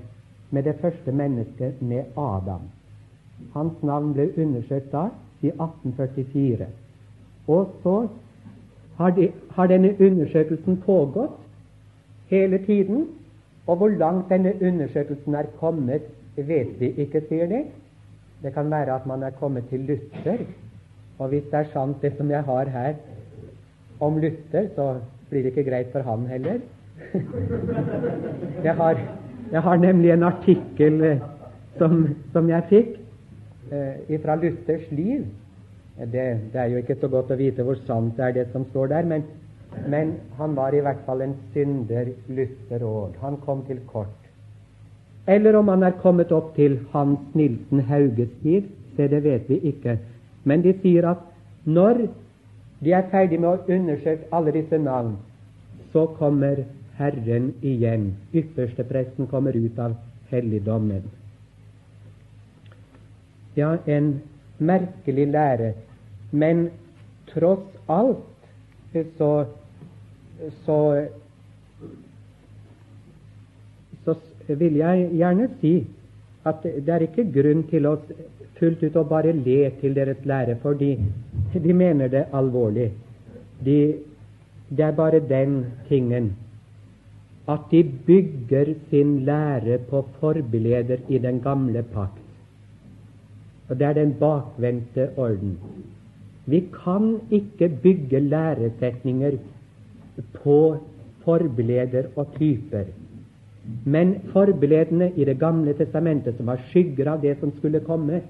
[0.49, 2.67] med det første mennesket, med Adam.
[3.53, 5.07] Hans navn ble undersøkt da,
[5.41, 6.67] i 1844.
[7.47, 7.95] Og så
[8.99, 11.37] har, de, har denne undersøkelsen pågått
[12.29, 13.07] hele tiden.
[13.67, 16.01] Og hvor langt denne undersøkelsen er kommet,
[16.35, 17.63] vet vi ikke, sier de.
[18.43, 20.43] Det kan være at man er kommet til Luther.
[21.19, 22.93] Og hvis det er sant, det som jeg har her
[23.99, 24.95] om Luther, så
[25.29, 26.59] blir det ikke greit for han heller.
[28.67, 28.99] jeg, har,
[29.51, 31.21] jeg har nemlig en artikkel eh,
[31.77, 32.89] som, som jeg fikk
[33.71, 35.25] eh, fra Luthers liv.
[35.99, 38.63] Det, det, er jo ikke så godt å vite hvor sant det er, det som
[38.69, 39.25] står der, men,
[39.91, 43.17] men han var i hvert fall en synder, Luther òg.
[43.19, 44.15] Han kom til kort.
[45.27, 49.59] Eller om han er kommet opp til Hans Nilsen Hauges tid, det, det vet vi
[49.73, 49.97] ikke.
[50.47, 51.27] Men de sier at
[51.67, 52.05] når
[52.79, 55.17] de er ferdig med å undersøke alle disse navn,
[55.91, 56.63] så kommer
[56.99, 58.13] Herren igjen.
[58.33, 59.97] Ypperste presten kommer ut av
[60.31, 61.03] helligdommen.
[63.57, 64.21] Ja, en
[64.59, 65.73] merkelig lære.
[66.31, 66.69] Men
[67.33, 68.25] tross alt
[69.17, 69.45] så,
[70.65, 70.79] så,
[74.05, 74.15] så
[74.47, 75.73] vil jeg gjerne si
[76.49, 77.95] at det er ikke grunn til å
[78.59, 80.95] fullt ut å bare le til deres lære, fordi
[81.53, 82.89] de mener det alvorlig.
[83.65, 83.79] De,
[84.69, 86.33] det er bare den tingen
[87.49, 92.25] at de bygger sin lære på forbileder i den gamle pakt.
[93.69, 95.55] Og det er den bakvendte orden.
[96.49, 99.37] Vi kan ikke bygge læresetninger
[100.33, 100.77] på
[101.23, 102.89] forbeleder og typer.
[103.85, 108.21] Men forbeledene i Det gamle testamentet, som har skygger av det som skulle komme,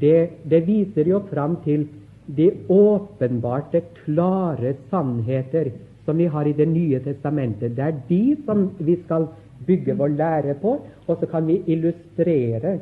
[0.00, 1.88] det, det viser jo fram til
[2.36, 5.72] de åpenbarte, klare sannheter
[6.04, 7.76] som vi har i Det nye testamentet.
[7.76, 9.26] Det er de som vi skal
[9.66, 12.78] bygge vår lære på, og så kan vi illustrere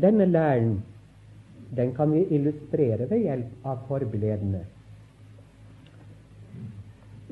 [0.00, 0.82] denne læren
[1.76, 4.62] den kan vi illustrere ved hjelp av forbledene.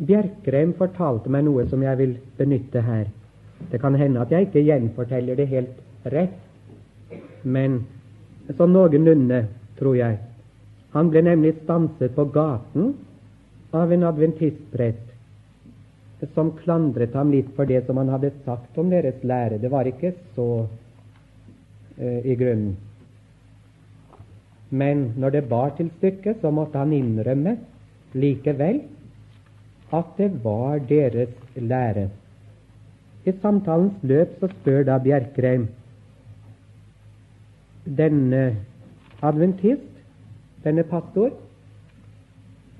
[0.03, 3.07] Bjerkreim fortalte meg noe som jeg vil benytte her.
[3.70, 6.38] Det kan hende at jeg ikke gjenforteller det helt rett,
[7.45, 7.82] men
[8.57, 9.45] sånn noenlunde,
[9.78, 10.18] tror jeg.
[10.93, 12.93] Han ble nemlig stanset på gaten
[13.72, 15.12] av en adventistprest
[16.34, 19.59] som klandret ham litt for det som han hadde sagt om deres lære.
[19.59, 22.76] Det var ikke så uh, i grunnen.
[24.73, 27.59] Men når det bar til stykket, så måtte han innrømme
[28.16, 28.81] likevel
[29.93, 32.09] at det var deres lære.
[33.29, 35.68] I samtalens løp så spør da Bjerkreim
[37.85, 38.43] denne
[39.23, 39.91] adventist,
[40.64, 41.35] denne pastor,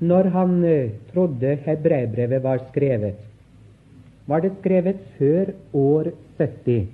[0.01, 3.21] når han uh, trodde hebreerbrevet var skrevet.
[4.27, 6.89] Var det skrevet før år 70?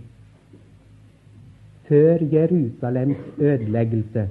[1.88, 4.28] Før Jerusalems ødeleggelse?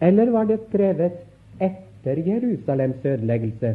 [0.00, 1.24] Eller var det skrevet
[1.60, 3.74] etter Jerusalems ødeleggelse?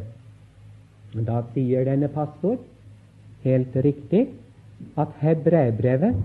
[1.13, 2.57] Da sier denne pastor
[3.43, 4.23] helt riktig
[4.97, 6.15] at hebreerbrevet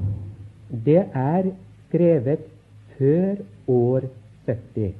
[0.87, 1.51] det er
[1.89, 2.47] skrevet
[2.99, 4.09] før år
[4.47, 4.95] 70.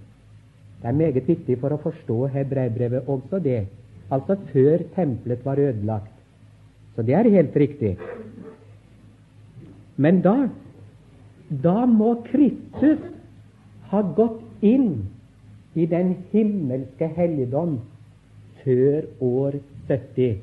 [0.79, 3.67] Det er meget viktig for å forstå hebreerbrevet også det.
[4.11, 6.15] Altså før tempelet var ødelagt.
[6.95, 7.97] Så det er helt riktig.
[9.97, 10.49] Men da
[11.49, 13.01] da må Kristus
[13.91, 15.09] ha gått inn
[15.75, 17.79] i den himmelske helligdom
[18.65, 20.41] før år 70,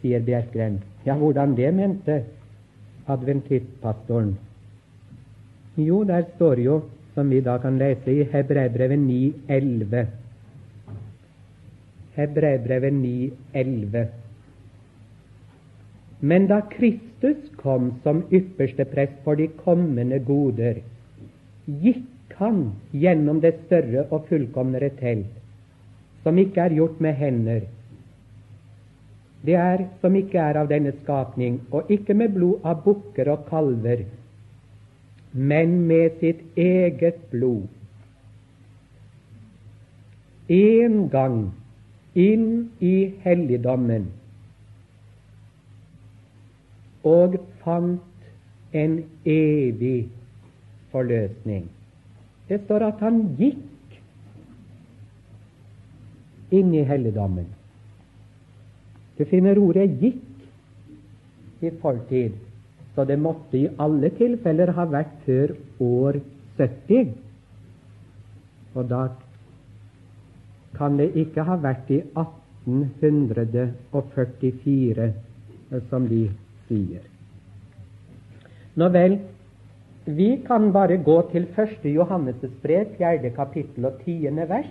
[0.00, 0.78] sier Bjerkreim.
[1.06, 2.22] Ja, hvordan det mente
[3.08, 4.36] adventistpastoren?
[5.76, 6.80] Jo, der står jo
[7.14, 10.06] som vi da kan lese i Hebreibrevet 9,11.
[12.16, 14.06] Hebreibrevet 9,11.
[16.20, 20.82] Men da Kristus kom som ypperste prest for de kommende goder,
[21.66, 22.04] gikk
[22.40, 22.60] han
[22.96, 25.28] gjennom det større og fullkomnere telt,
[26.24, 27.66] som ikke er gjort med hender.
[29.44, 33.46] Det er som ikke er av denne skapning, og ikke med blod av bukker og
[33.48, 34.04] kalver,
[35.32, 37.68] men med sitt eget blod.
[40.50, 41.42] En gang
[42.18, 42.48] inn
[42.82, 44.08] i helligdommen
[47.06, 50.08] og fant en evig
[50.90, 51.68] forløsning.
[52.50, 53.58] Det står at han gikk
[56.50, 57.46] inn i helligdommen.
[59.18, 62.32] Du finner ordet 'gikk' i fortid.
[62.94, 65.48] Så det måtte i alle tilfeller ha vært før
[65.80, 66.20] år
[66.58, 67.08] 70.
[68.74, 69.08] Og da
[70.74, 75.12] kan det ikke ha vært i 1844,
[75.90, 76.30] som de
[76.66, 77.00] sier.
[78.74, 79.18] Nå vel,
[80.16, 81.84] vi kan bare gå til 1.
[81.84, 83.30] Johannes' brev, 4.
[83.36, 84.30] kapittel og 10.
[84.48, 84.70] vers,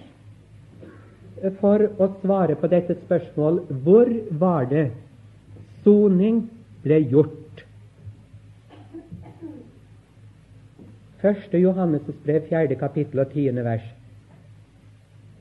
[1.59, 4.09] for å svare på dette spørsmål hvor
[4.41, 4.89] var det
[5.85, 6.41] soning
[6.83, 7.63] ble gjort
[11.21, 11.55] 1.
[11.59, 12.75] Johannes' brev, 4.
[12.79, 13.63] kapittel og 10.
[13.63, 13.87] vers.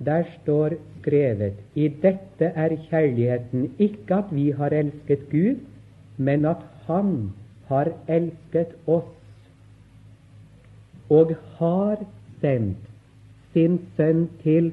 [0.05, 5.63] Der står skrevet I dette er kjærligheten ikke at vi har elsket Gud,
[6.17, 7.33] men at Han
[7.69, 9.18] har elsket oss
[11.11, 12.05] og har
[12.41, 12.89] sendt
[13.53, 14.73] sin Sønn til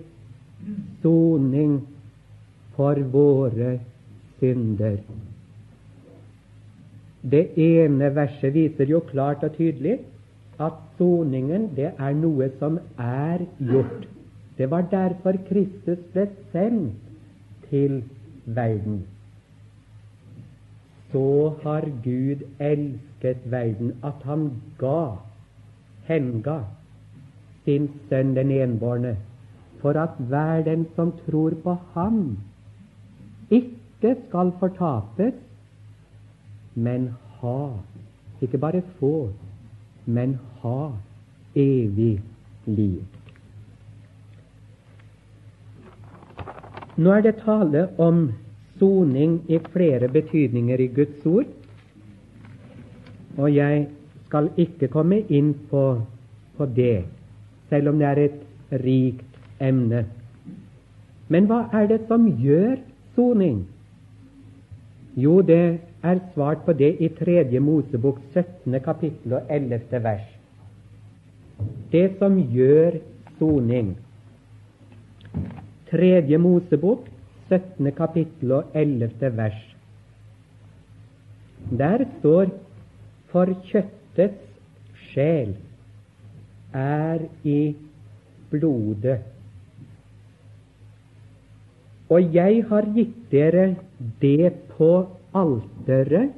[1.02, 1.80] soning
[2.76, 3.80] for våre
[4.40, 4.98] synder.
[7.32, 9.98] Det ene verset viser jo klart og tydelig
[10.62, 14.06] at soningen det er noe som er gjort.
[14.58, 18.04] Det var derfor Kristus ble sendt til
[18.46, 19.02] verden.
[21.12, 25.16] Så har Gud elsket verden at han ga,
[26.08, 26.60] henga,
[27.66, 29.16] sin sønn den enbårne,
[29.82, 32.38] for at hver den som tror på ham,
[33.50, 35.34] ikke skal fortapes,
[36.76, 37.10] men
[37.42, 37.60] ha,
[38.42, 39.30] ikke bare få,
[40.06, 40.80] men ha
[41.56, 42.22] evig
[42.66, 43.04] liv.
[46.98, 48.30] Nå er det tale om
[48.80, 51.50] soning i flere betydninger i Guds ord,
[53.38, 53.88] og jeg
[54.26, 55.86] skal ikke komme inn på,
[56.58, 57.06] på det,
[57.70, 60.06] selv om det er et rikt emne.
[61.30, 62.78] Men hva er det som gjør
[63.16, 63.64] soning?
[65.16, 68.80] Jo, det er svart på det i Tredje Mosebok 17.
[68.84, 70.02] kapittel og 11.
[70.04, 70.26] vers.
[71.92, 73.00] Det som gjør
[73.40, 73.96] soning.
[75.90, 77.08] Tredje Mosebok
[77.50, 77.92] 17.
[77.96, 79.32] kapittel og 11.
[79.38, 79.62] vers.
[81.72, 82.52] Der står
[83.32, 83.50] for
[84.16, 85.56] kjøttets sjel
[86.74, 87.76] er i
[88.52, 89.20] blodet.
[92.10, 93.76] Og jeg har gitt dere
[94.22, 94.92] det på
[95.36, 96.34] alteret,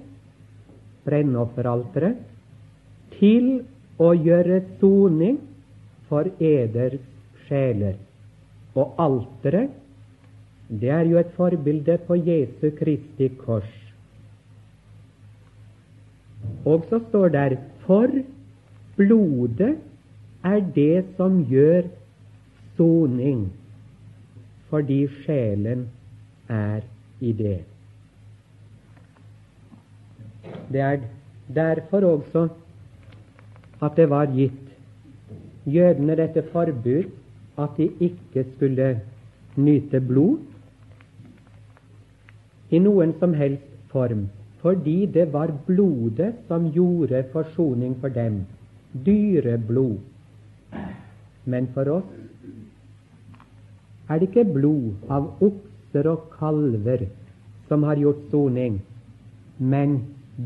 [1.05, 2.21] brennofferalteret,
[3.17, 3.49] til
[3.97, 5.39] å gjøre soning
[6.07, 7.01] for eders
[7.47, 7.97] sjeler.
[8.77, 9.73] Og alteret,
[10.69, 13.86] det er jo et forbilde på Jesu Kristi kors.
[16.67, 17.55] Og så står der
[17.85, 18.11] for
[18.97, 19.77] blodet
[20.43, 21.87] er det som gjør
[22.77, 23.47] soning,
[24.69, 25.87] fordi sjelen
[26.49, 26.81] er
[27.19, 27.59] i det.
[30.71, 30.97] Det er
[31.55, 32.47] derfor også
[33.81, 34.67] at det var gitt
[35.65, 37.03] jødene dette forbud
[37.57, 38.89] at de ikke skulle
[39.55, 40.37] nyte blod
[42.69, 44.27] i noen som helst form,
[44.67, 48.41] fordi det var blodet som gjorde forsoning for dem.
[49.05, 49.97] Dyreblod.
[51.45, 52.09] Men for oss
[54.09, 57.05] er det ikke blod av okser og kalver
[57.69, 58.81] som har gjort soning,
[59.57, 60.01] men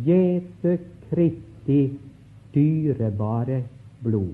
[0.06, 0.78] Jesu
[1.10, 1.80] Kristi
[2.54, 3.64] dyrebare
[4.04, 4.34] blod.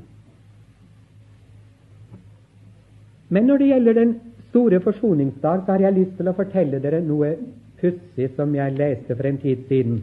[3.30, 4.14] Men når det gjelder den
[4.50, 7.32] store forsoningsdag, så har jeg lyst til å fortelle dere noe
[7.82, 9.99] pussig som jeg leste for en tid siden.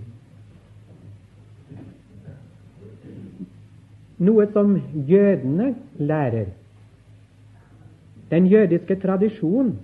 [4.18, 4.76] Noe som
[5.08, 6.52] jødene lærer.
[8.30, 9.74] Den jødiske tradisjon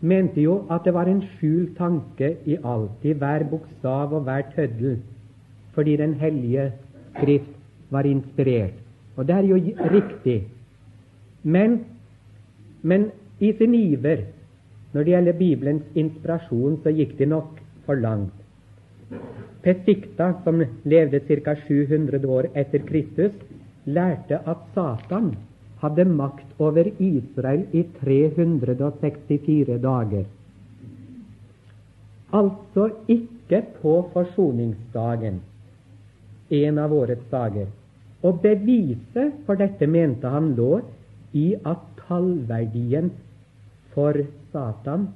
[0.00, 4.42] mente jo at det var en skjult tanke i alt, i hver bokstav og hver
[4.54, 4.98] tøddel,
[5.74, 6.72] fordi Den hellige
[7.16, 7.50] skrift
[7.90, 8.74] var inspirert.
[9.16, 9.56] Og det er jo
[9.90, 10.48] riktig.
[11.42, 11.84] Men,
[12.82, 13.10] men
[13.40, 14.16] i sin iver
[14.94, 18.34] når det gjelder Bibelens inspirasjon, så gikk de nok for langt.
[19.64, 21.54] Pesikta, som levde ca.
[21.66, 23.34] 700 år etter Kristus,
[23.84, 25.34] lærte at Satan
[25.82, 30.24] hadde makt over Israel i 364 dager.
[32.34, 35.40] Altså ikke på forsoningsdagen,
[36.50, 37.66] en av årets dager.
[38.24, 40.80] Og beviset for dette mente han lå
[41.36, 43.10] i at tallverdien
[43.94, 44.22] for
[44.54, 45.08] Satan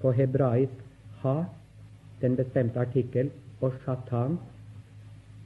[0.00, 0.78] på hebraisk
[1.22, 1.44] ha,
[2.20, 3.30] den bestemte artikkel,
[3.60, 4.38] og Shatan,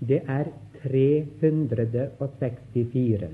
[0.00, 0.44] det er
[0.82, 3.28] 364.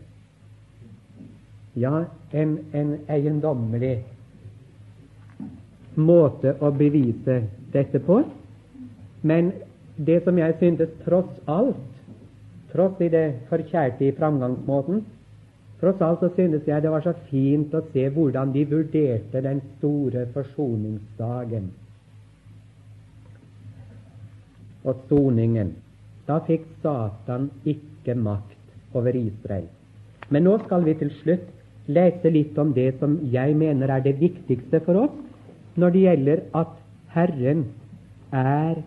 [1.76, 4.04] Ja, en, en eiendommelig
[5.96, 7.42] måte å bevise
[7.74, 8.22] dette på.
[9.26, 9.52] Men
[9.96, 11.76] det som jeg syntes tross alt,
[12.72, 15.04] tross i det forkjærte i framgangsmåten,
[15.80, 19.60] tross alt så synes jeg det var så fint å se hvordan de vurderte den
[19.76, 21.68] store forsoningsdagen
[24.86, 25.74] og soningen.
[26.26, 29.66] Da fikk Satan ikke makt over Israel.
[30.30, 31.46] Men nå skal vi til slutt
[31.86, 36.42] lese litt om det som jeg mener er det viktigste for oss når det gjelder
[36.56, 36.72] at
[37.14, 37.66] Herren
[38.32, 38.80] er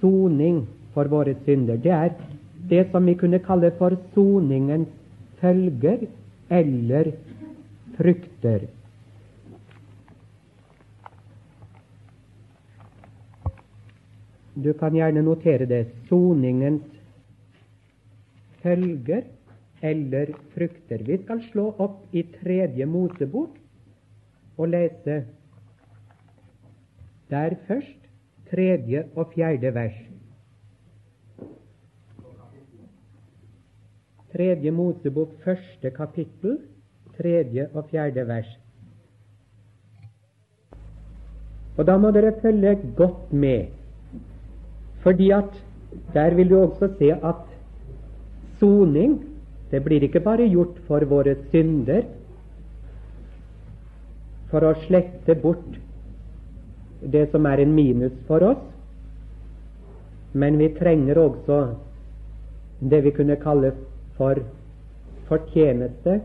[0.00, 0.62] soning
[0.94, 1.76] for våre synder.
[1.76, 2.14] Det er
[2.70, 4.88] det som vi kunne kalle for soningens
[5.40, 6.06] følger
[6.50, 7.12] eller
[7.96, 8.66] frukter.
[14.58, 15.84] Du kan gjerne notere det.
[16.08, 16.82] Soningens
[18.62, 19.22] følger
[19.82, 21.04] eller frukter.
[21.06, 23.54] Vi skal slå opp i Tredje Mosebok
[24.58, 25.20] og lese
[27.30, 28.08] der først
[28.50, 30.07] tredje og fjerde vers.
[34.38, 36.60] Tredje Mosebok, første kapittel,
[37.16, 38.50] tredje og fjerde vers.
[41.74, 43.72] Og da må dere følge godt med,
[45.02, 45.58] fordi at
[46.14, 47.42] der vil du også se at
[48.60, 49.18] soning
[49.72, 52.06] det blir ikke bare gjort for våre synder,
[54.54, 55.82] for å slette bort
[57.02, 58.64] det som er en minus for oss,
[60.32, 61.60] men vi trenger også
[62.86, 63.74] det vi kunne kalle
[64.18, 64.40] for
[65.28, 66.18] fortjeneste,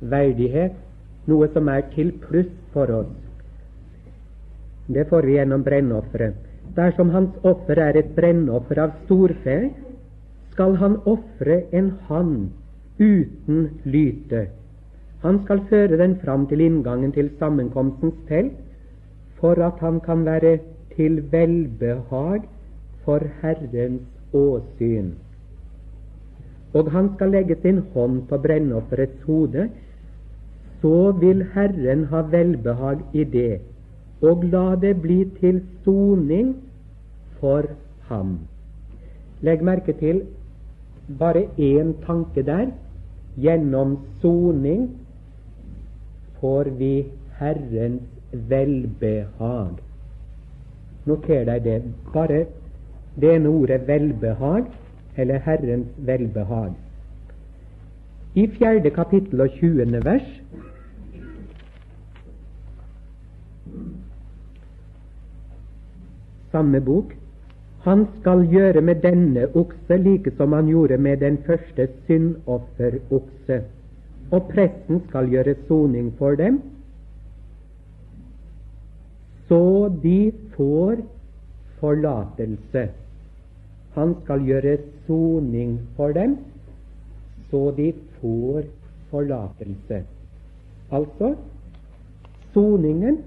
[0.00, 0.76] verdighet,
[1.28, 3.10] noe som er til pluss for oss.
[4.90, 6.38] Det får vi gjennom brennofferet.
[6.74, 9.58] Dersom hans offer er et brennoffer av storfe,
[10.52, 12.34] skal han ofre en hann
[12.98, 14.46] uten lyte.
[15.22, 18.56] Han skal føre den fram til inngangen til sammenkomstens telt,
[19.40, 20.58] for at han kan være
[20.96, 22.46] til velbehag
[23.04, 25.14] for Herrens åsyn.
[26.74, 29.68] Og han skal legge sin hånd på brennofferets hode,
[30.80, 33.60] så vil Herren ha velbehag i det,
[34.22, 36.54] og la det bli til soning
[37.40, 37.66] for
[38.08, 38.38] ham.
[39.42, 40.22] Legg merke til
[41.18, 42.70] bare én tanke der.
[43.40, 44.90] Gjennom soning
[46.40, 47.06] får vi
[47.38, 48.02] Herrens
[48.32, 49.78] velbehag.
[51.06, 51.82] Noter deg det.
[52.12, 52.44] Bare
[53.20, 56.72] det ene ordet 'velbehag' eller Herrens velbehag.
[58.34, 60.28] I fjerde kapittel og tjuende vers
[66.50, 67.14] samme bok
[67.84, 73.62] han skal gjøre med denne okse like som han gjorde med den første syndofferokse.
[74.30, 76.60] Og presten skal gjøre soning for dem,
[79.48, 81.00] så de får
[81.80, 82.88] forlatelse.
[84.00, 86.38] Han skal gjøre soning for dem,
[87.50, 88.62] så de får
[89.10, 89.98] forlatelse.
[90.90, 91.34] Altså
[92.54, 93.18] soningen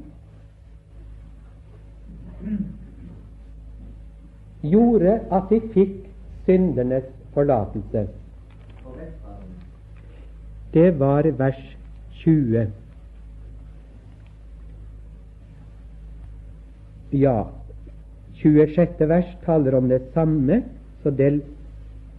[4.63, 5.93] gjorde at de fikk
[6.47, 7.05] syndernes
[7.38, 8.07] forlatelse.
[10.74, 11.61] Det var vers
[12.24, 12.67] 20.
[17.13, 17.43] Ja,
[18.44, 19.08] 26.
[19.10, 20.64] vers taler om det samme,
[21.04, 21.41] så det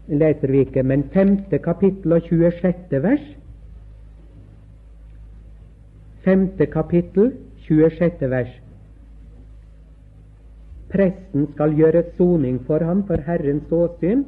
[0.08, 0.82] leser vi ikke.
[0.82, 1.36] Men 5.
[1.64, 3.02] kapittel og 26.
[3.02, 3.24] vers
[6.24, 6.48] 5.
[6.72, 7.32] kapittel,
[7.68, 8.30] 26.
[8.30, 8.52] vers.
[10.88, 14.24] Presten skal gjøre soning for ham for Herrens åsyn,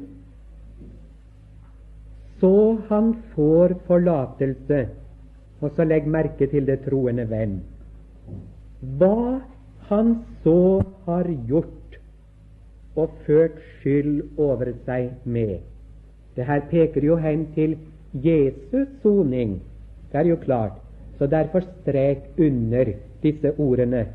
[2.39, 4.87] så han får forlatelse.
[5.61, 7.61] Og så legg merke til det troende venn.
[8.99, 9.39] Hva
[9.89, 11.76] han så har gjort
[12.97, 15.57] og ført skyld over seg med.
[16.35, 17.77] Det her peker jo hen til
[18.13, 19.61] Jesus soning.
[20.11, 20.71] Det er jo klart.
[21.17, 22.93] Så derfor strek under
[23.23, 24.05] disse ordene.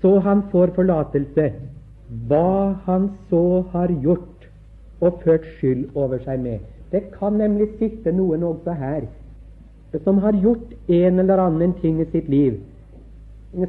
[0.00, 1.50] Så han får forlatelse
[2.28, 4.48] hva han så har gjort
[5.00, 6.58] og ført skyld over seg med.
[6.92, 9.06] Det kan nemlig sitte noen også her
[10.04, 12.60] som har gjort en eller annen ting i sitt liv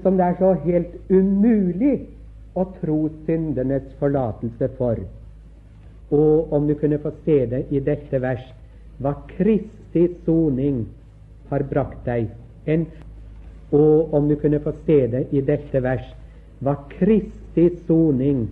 [0.03, 1.95] som det er så helt umulig
[2.53, 4.99] å tro syndernes forlatelse for.
[6.11, 8.43] Og om du kunne få se det i dette vers
[9.01, 10.83] hva Kristi soning
[11.49, 12.29] har brakt deg,
[12.69, 12.85] en,
[13.71, 16.05] og om du kunne få se det i dette vers
[16.61, 18.45] hva Kristi soning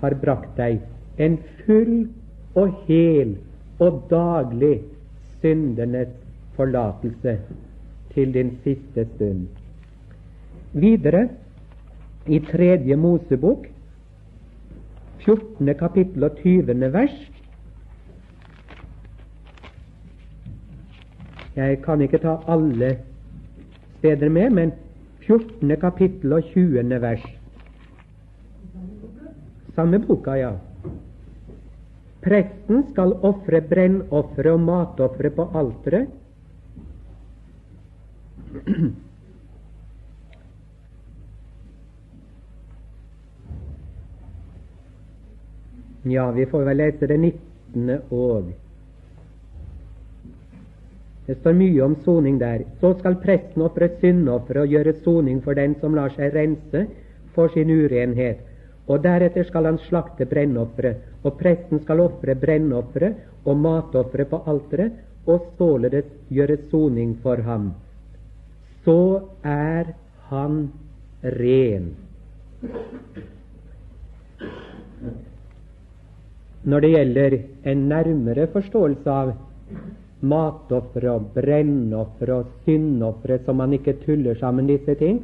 [0.00, 0.78] har brakt deg,
[1.18, 2.04] en full
[2.60, 3.34] og hel
[3.82, 4.76] og daglig
[5.40, 6.12] syndernes
[6.56, 7.38] forlatelse
[8.14, 9.48] til din siste stund.
[10.72, 11.28] Videre
[12.26, 13.66] i tredje Mosebok,
[15.24, 15.74] 14.
[15.74, 16.92] kapittel og 20.
[16.92, 17.16] vers.
[21.56, 22.92] Jeg kan ikke ta alle
[23.98, 24.72] steder med, men
[25.26, 25.76] 14.
[25.80, 27.00] kapittel og 20.
[27.02, 27.26] vers.
[29.74, 30.52] Samme boka, ja.
[32.22, 36.06] Presten skal ofre brennofre og matofre på alteret.
[46.02, 47.98] Ja, vi får vel lese det 19.
[48.10, 48.52] òg.
[51.26, 52.64] Det står mye om soning der.
[52.80, 56.86] Så skal presten ofre syndoffer og gjøre soning for den som lar seg rense
[57.36, 58.40] for sin urenhet.
[58.88, 64.96] Og deretter skal han slakte brennofferet, og presten skal ofre brennofferet og matofferet på alteret,
[65.28, 67.74] og således gjøre soning for ham.
[68.84, 69.92] Så er
[70.32, 70.62] han
[71.22, 71.92] ren.
[76.70, 77.34] Når det gjelder
[77.72, 79.30] en nærmere forståelse av
[80.30, 85.22] matofre og brennofre og syndofre, så man ikke tuller sammen disse ting,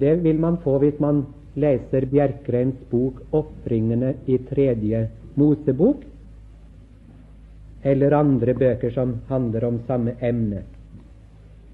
[0.00, 1.22] det vil man få hvis man
[1.60, 6.04] leser Bjerkreins bok 'Ofringene i tredje Mosebok',
[7.84, 10.62] eller andre bøker som handler om samme emne.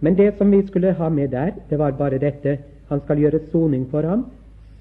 [0.01, 2.59] Men det som vi skulle ha med der, det var bare dette
[2.89, 4.27] han skal gjøre soning for ham,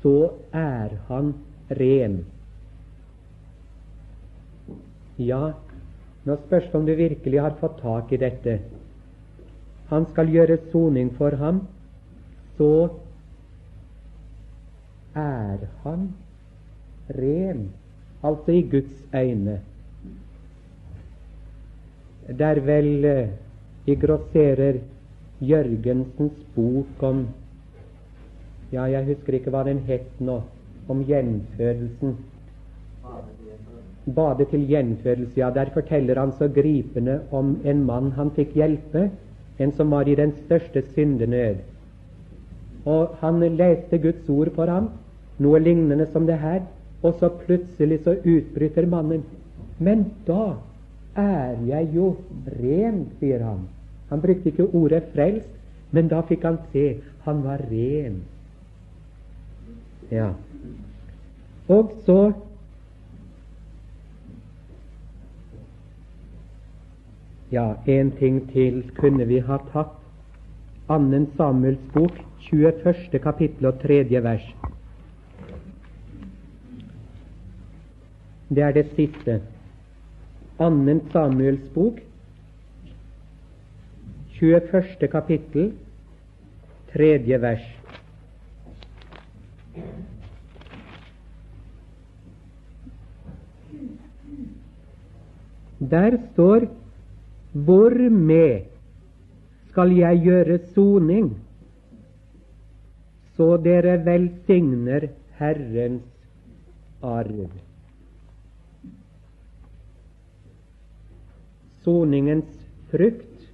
[0.01, 1.33] så er han
[1.69, 2.25] ren.
[5.18, 5.53] Ja,
[6.26, 8.57] nå spørs det om du virkelig har fått tak i dette.
[9.91, 11.61] Han skal gjøre soning for ham,
[12.57, 12.89] så
[15.16, 16.09] er han
[17.16, 17.70] ren,
[18.24, 19.59] altså i Guds øyne.
[22.39, 23.30] Der vel eh,
[23.86, 24.82] i grosserer
[25.39, 27.28] Jørgensens bok om
[28.72, 30.39] Ja, jeg husker ikke hva den het nå,
[30.89, 32.16] om gjenfødelsen.
[34.05, 39.09] Bade til gjenfødelse, ja, der forteller han så gripende om en mann han fikk hjelpe,
[39.59, 41.55] en som var i den største syndenød.
[42.85, 44.91] Og han leste Guds ord for ham,
[45.39, 46.61] noe lignende som det her,
[47.01, 49.23] og så plutselig så utbryter mannen.
[49.79, 50.53] Men da
[51.15, 52.15] er jeg jo
[52.61, 53.65] ren, sier han.
[54.09, 55.49] Han brukte ikke ordet frelst,
[55.91, 56.87] men da fikk han se
[57.25, 58.21] han var ren.
[60.11, 60.29] Ja.
[61.67, 62.19] Og så
[67.55, 69.93] Ja, en ting til kunne vi ha tatt.
[70.91, 72.17] Annen Samuels bok,
[72.49, 73.19] 21.
[73.23, 74.01] kapittel og 3.
[74.25, 74.49] vers.
[78.49, 79.39] Det er det siste.
[80.59, 82.03] Annen Samuels bok,
[84.41, 85.07] 21.
[85.07, 85.71] kapittel,
[86.91, 87.67] tredje vers.
[95.79, 96.67] Der står
[97.55, 98.65] Hvormed
[99.71, 101.29] skal jeg gjøre soning,
[103.35, 105.07] så dere velsigner
[105.39, 106.03] Herrens
[107.03, 107.53] arv.
[111.85, 112.51] Soningens
[112.91, 113.47] frukt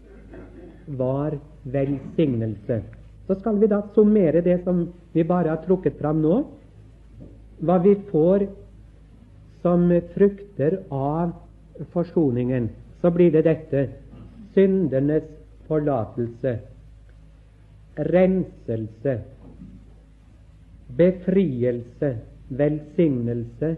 [0.87, 2.81] var velsignelse.
[3.27, 6.41] Så skal vi da summere det som vi bare har trukket fram nå.
[7.61, 8.47] Hva vi får
[9.61, 11.35] som frukter av
[11.93, 12.69] forsoningen,
[13.01, 13.89] så blir det dette.
[14.53, 15.23] Syndernes
[15.67, 16.59] forlatelse,
[17.97, 19.21] renselse,
[20.97, 22.17] befrielse,
[22.49, 23.75] velsignelse,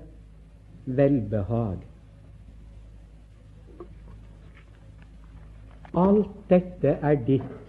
[0.85, 1.77] velbehag.
[5.93, 7.59] Alt dette er ditt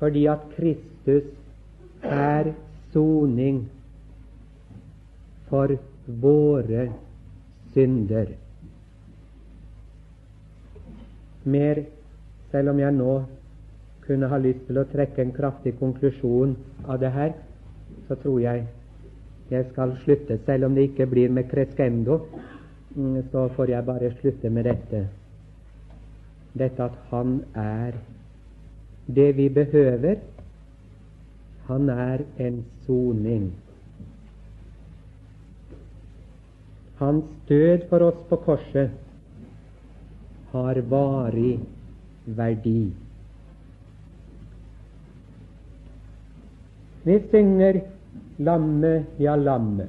[0.00, 1.26] fordi at Kristus
[2.02, 2.54] er
[2.92, 3.58] soning
[5.50, 5.74] for
[6.22, 6.86] våre
[7.74, 8.30] synder.
[11.44, 11.84] Mer,
[12.50, 13.14] selv om jeg nå
[14.06, 17.32] kunne ha lyst til å trekke en kraftig konklusjon av det her,
[18.08, 18.66] så tror jeg
[19.50, 20.38] jeg skal slutte.
[20.46, 22.20] Selv om det ikke blir med crescendo,
[22.96, 25.06] mm, så får jeg bare slutte med dette
[26.58, 27.92] dette at Han er
[29.06, 30.16] det vi behøver.
[31.66, 33.52] Han er en soning.
[36.96, 38.90] Hans død for oss på korset
[40.52, 41.60] har varig
[42.24, 42.92] verdi.
[47.02, 47.80] Vi synger
[48.38, 49.86] 'Lamme, ja, lamme'.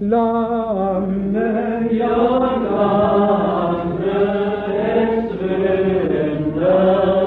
[0.00, 1.48] Lamme,
[1.90, 2.16] ja,
[2.70, 4.16] lamme,
[4.96, 7.25] et under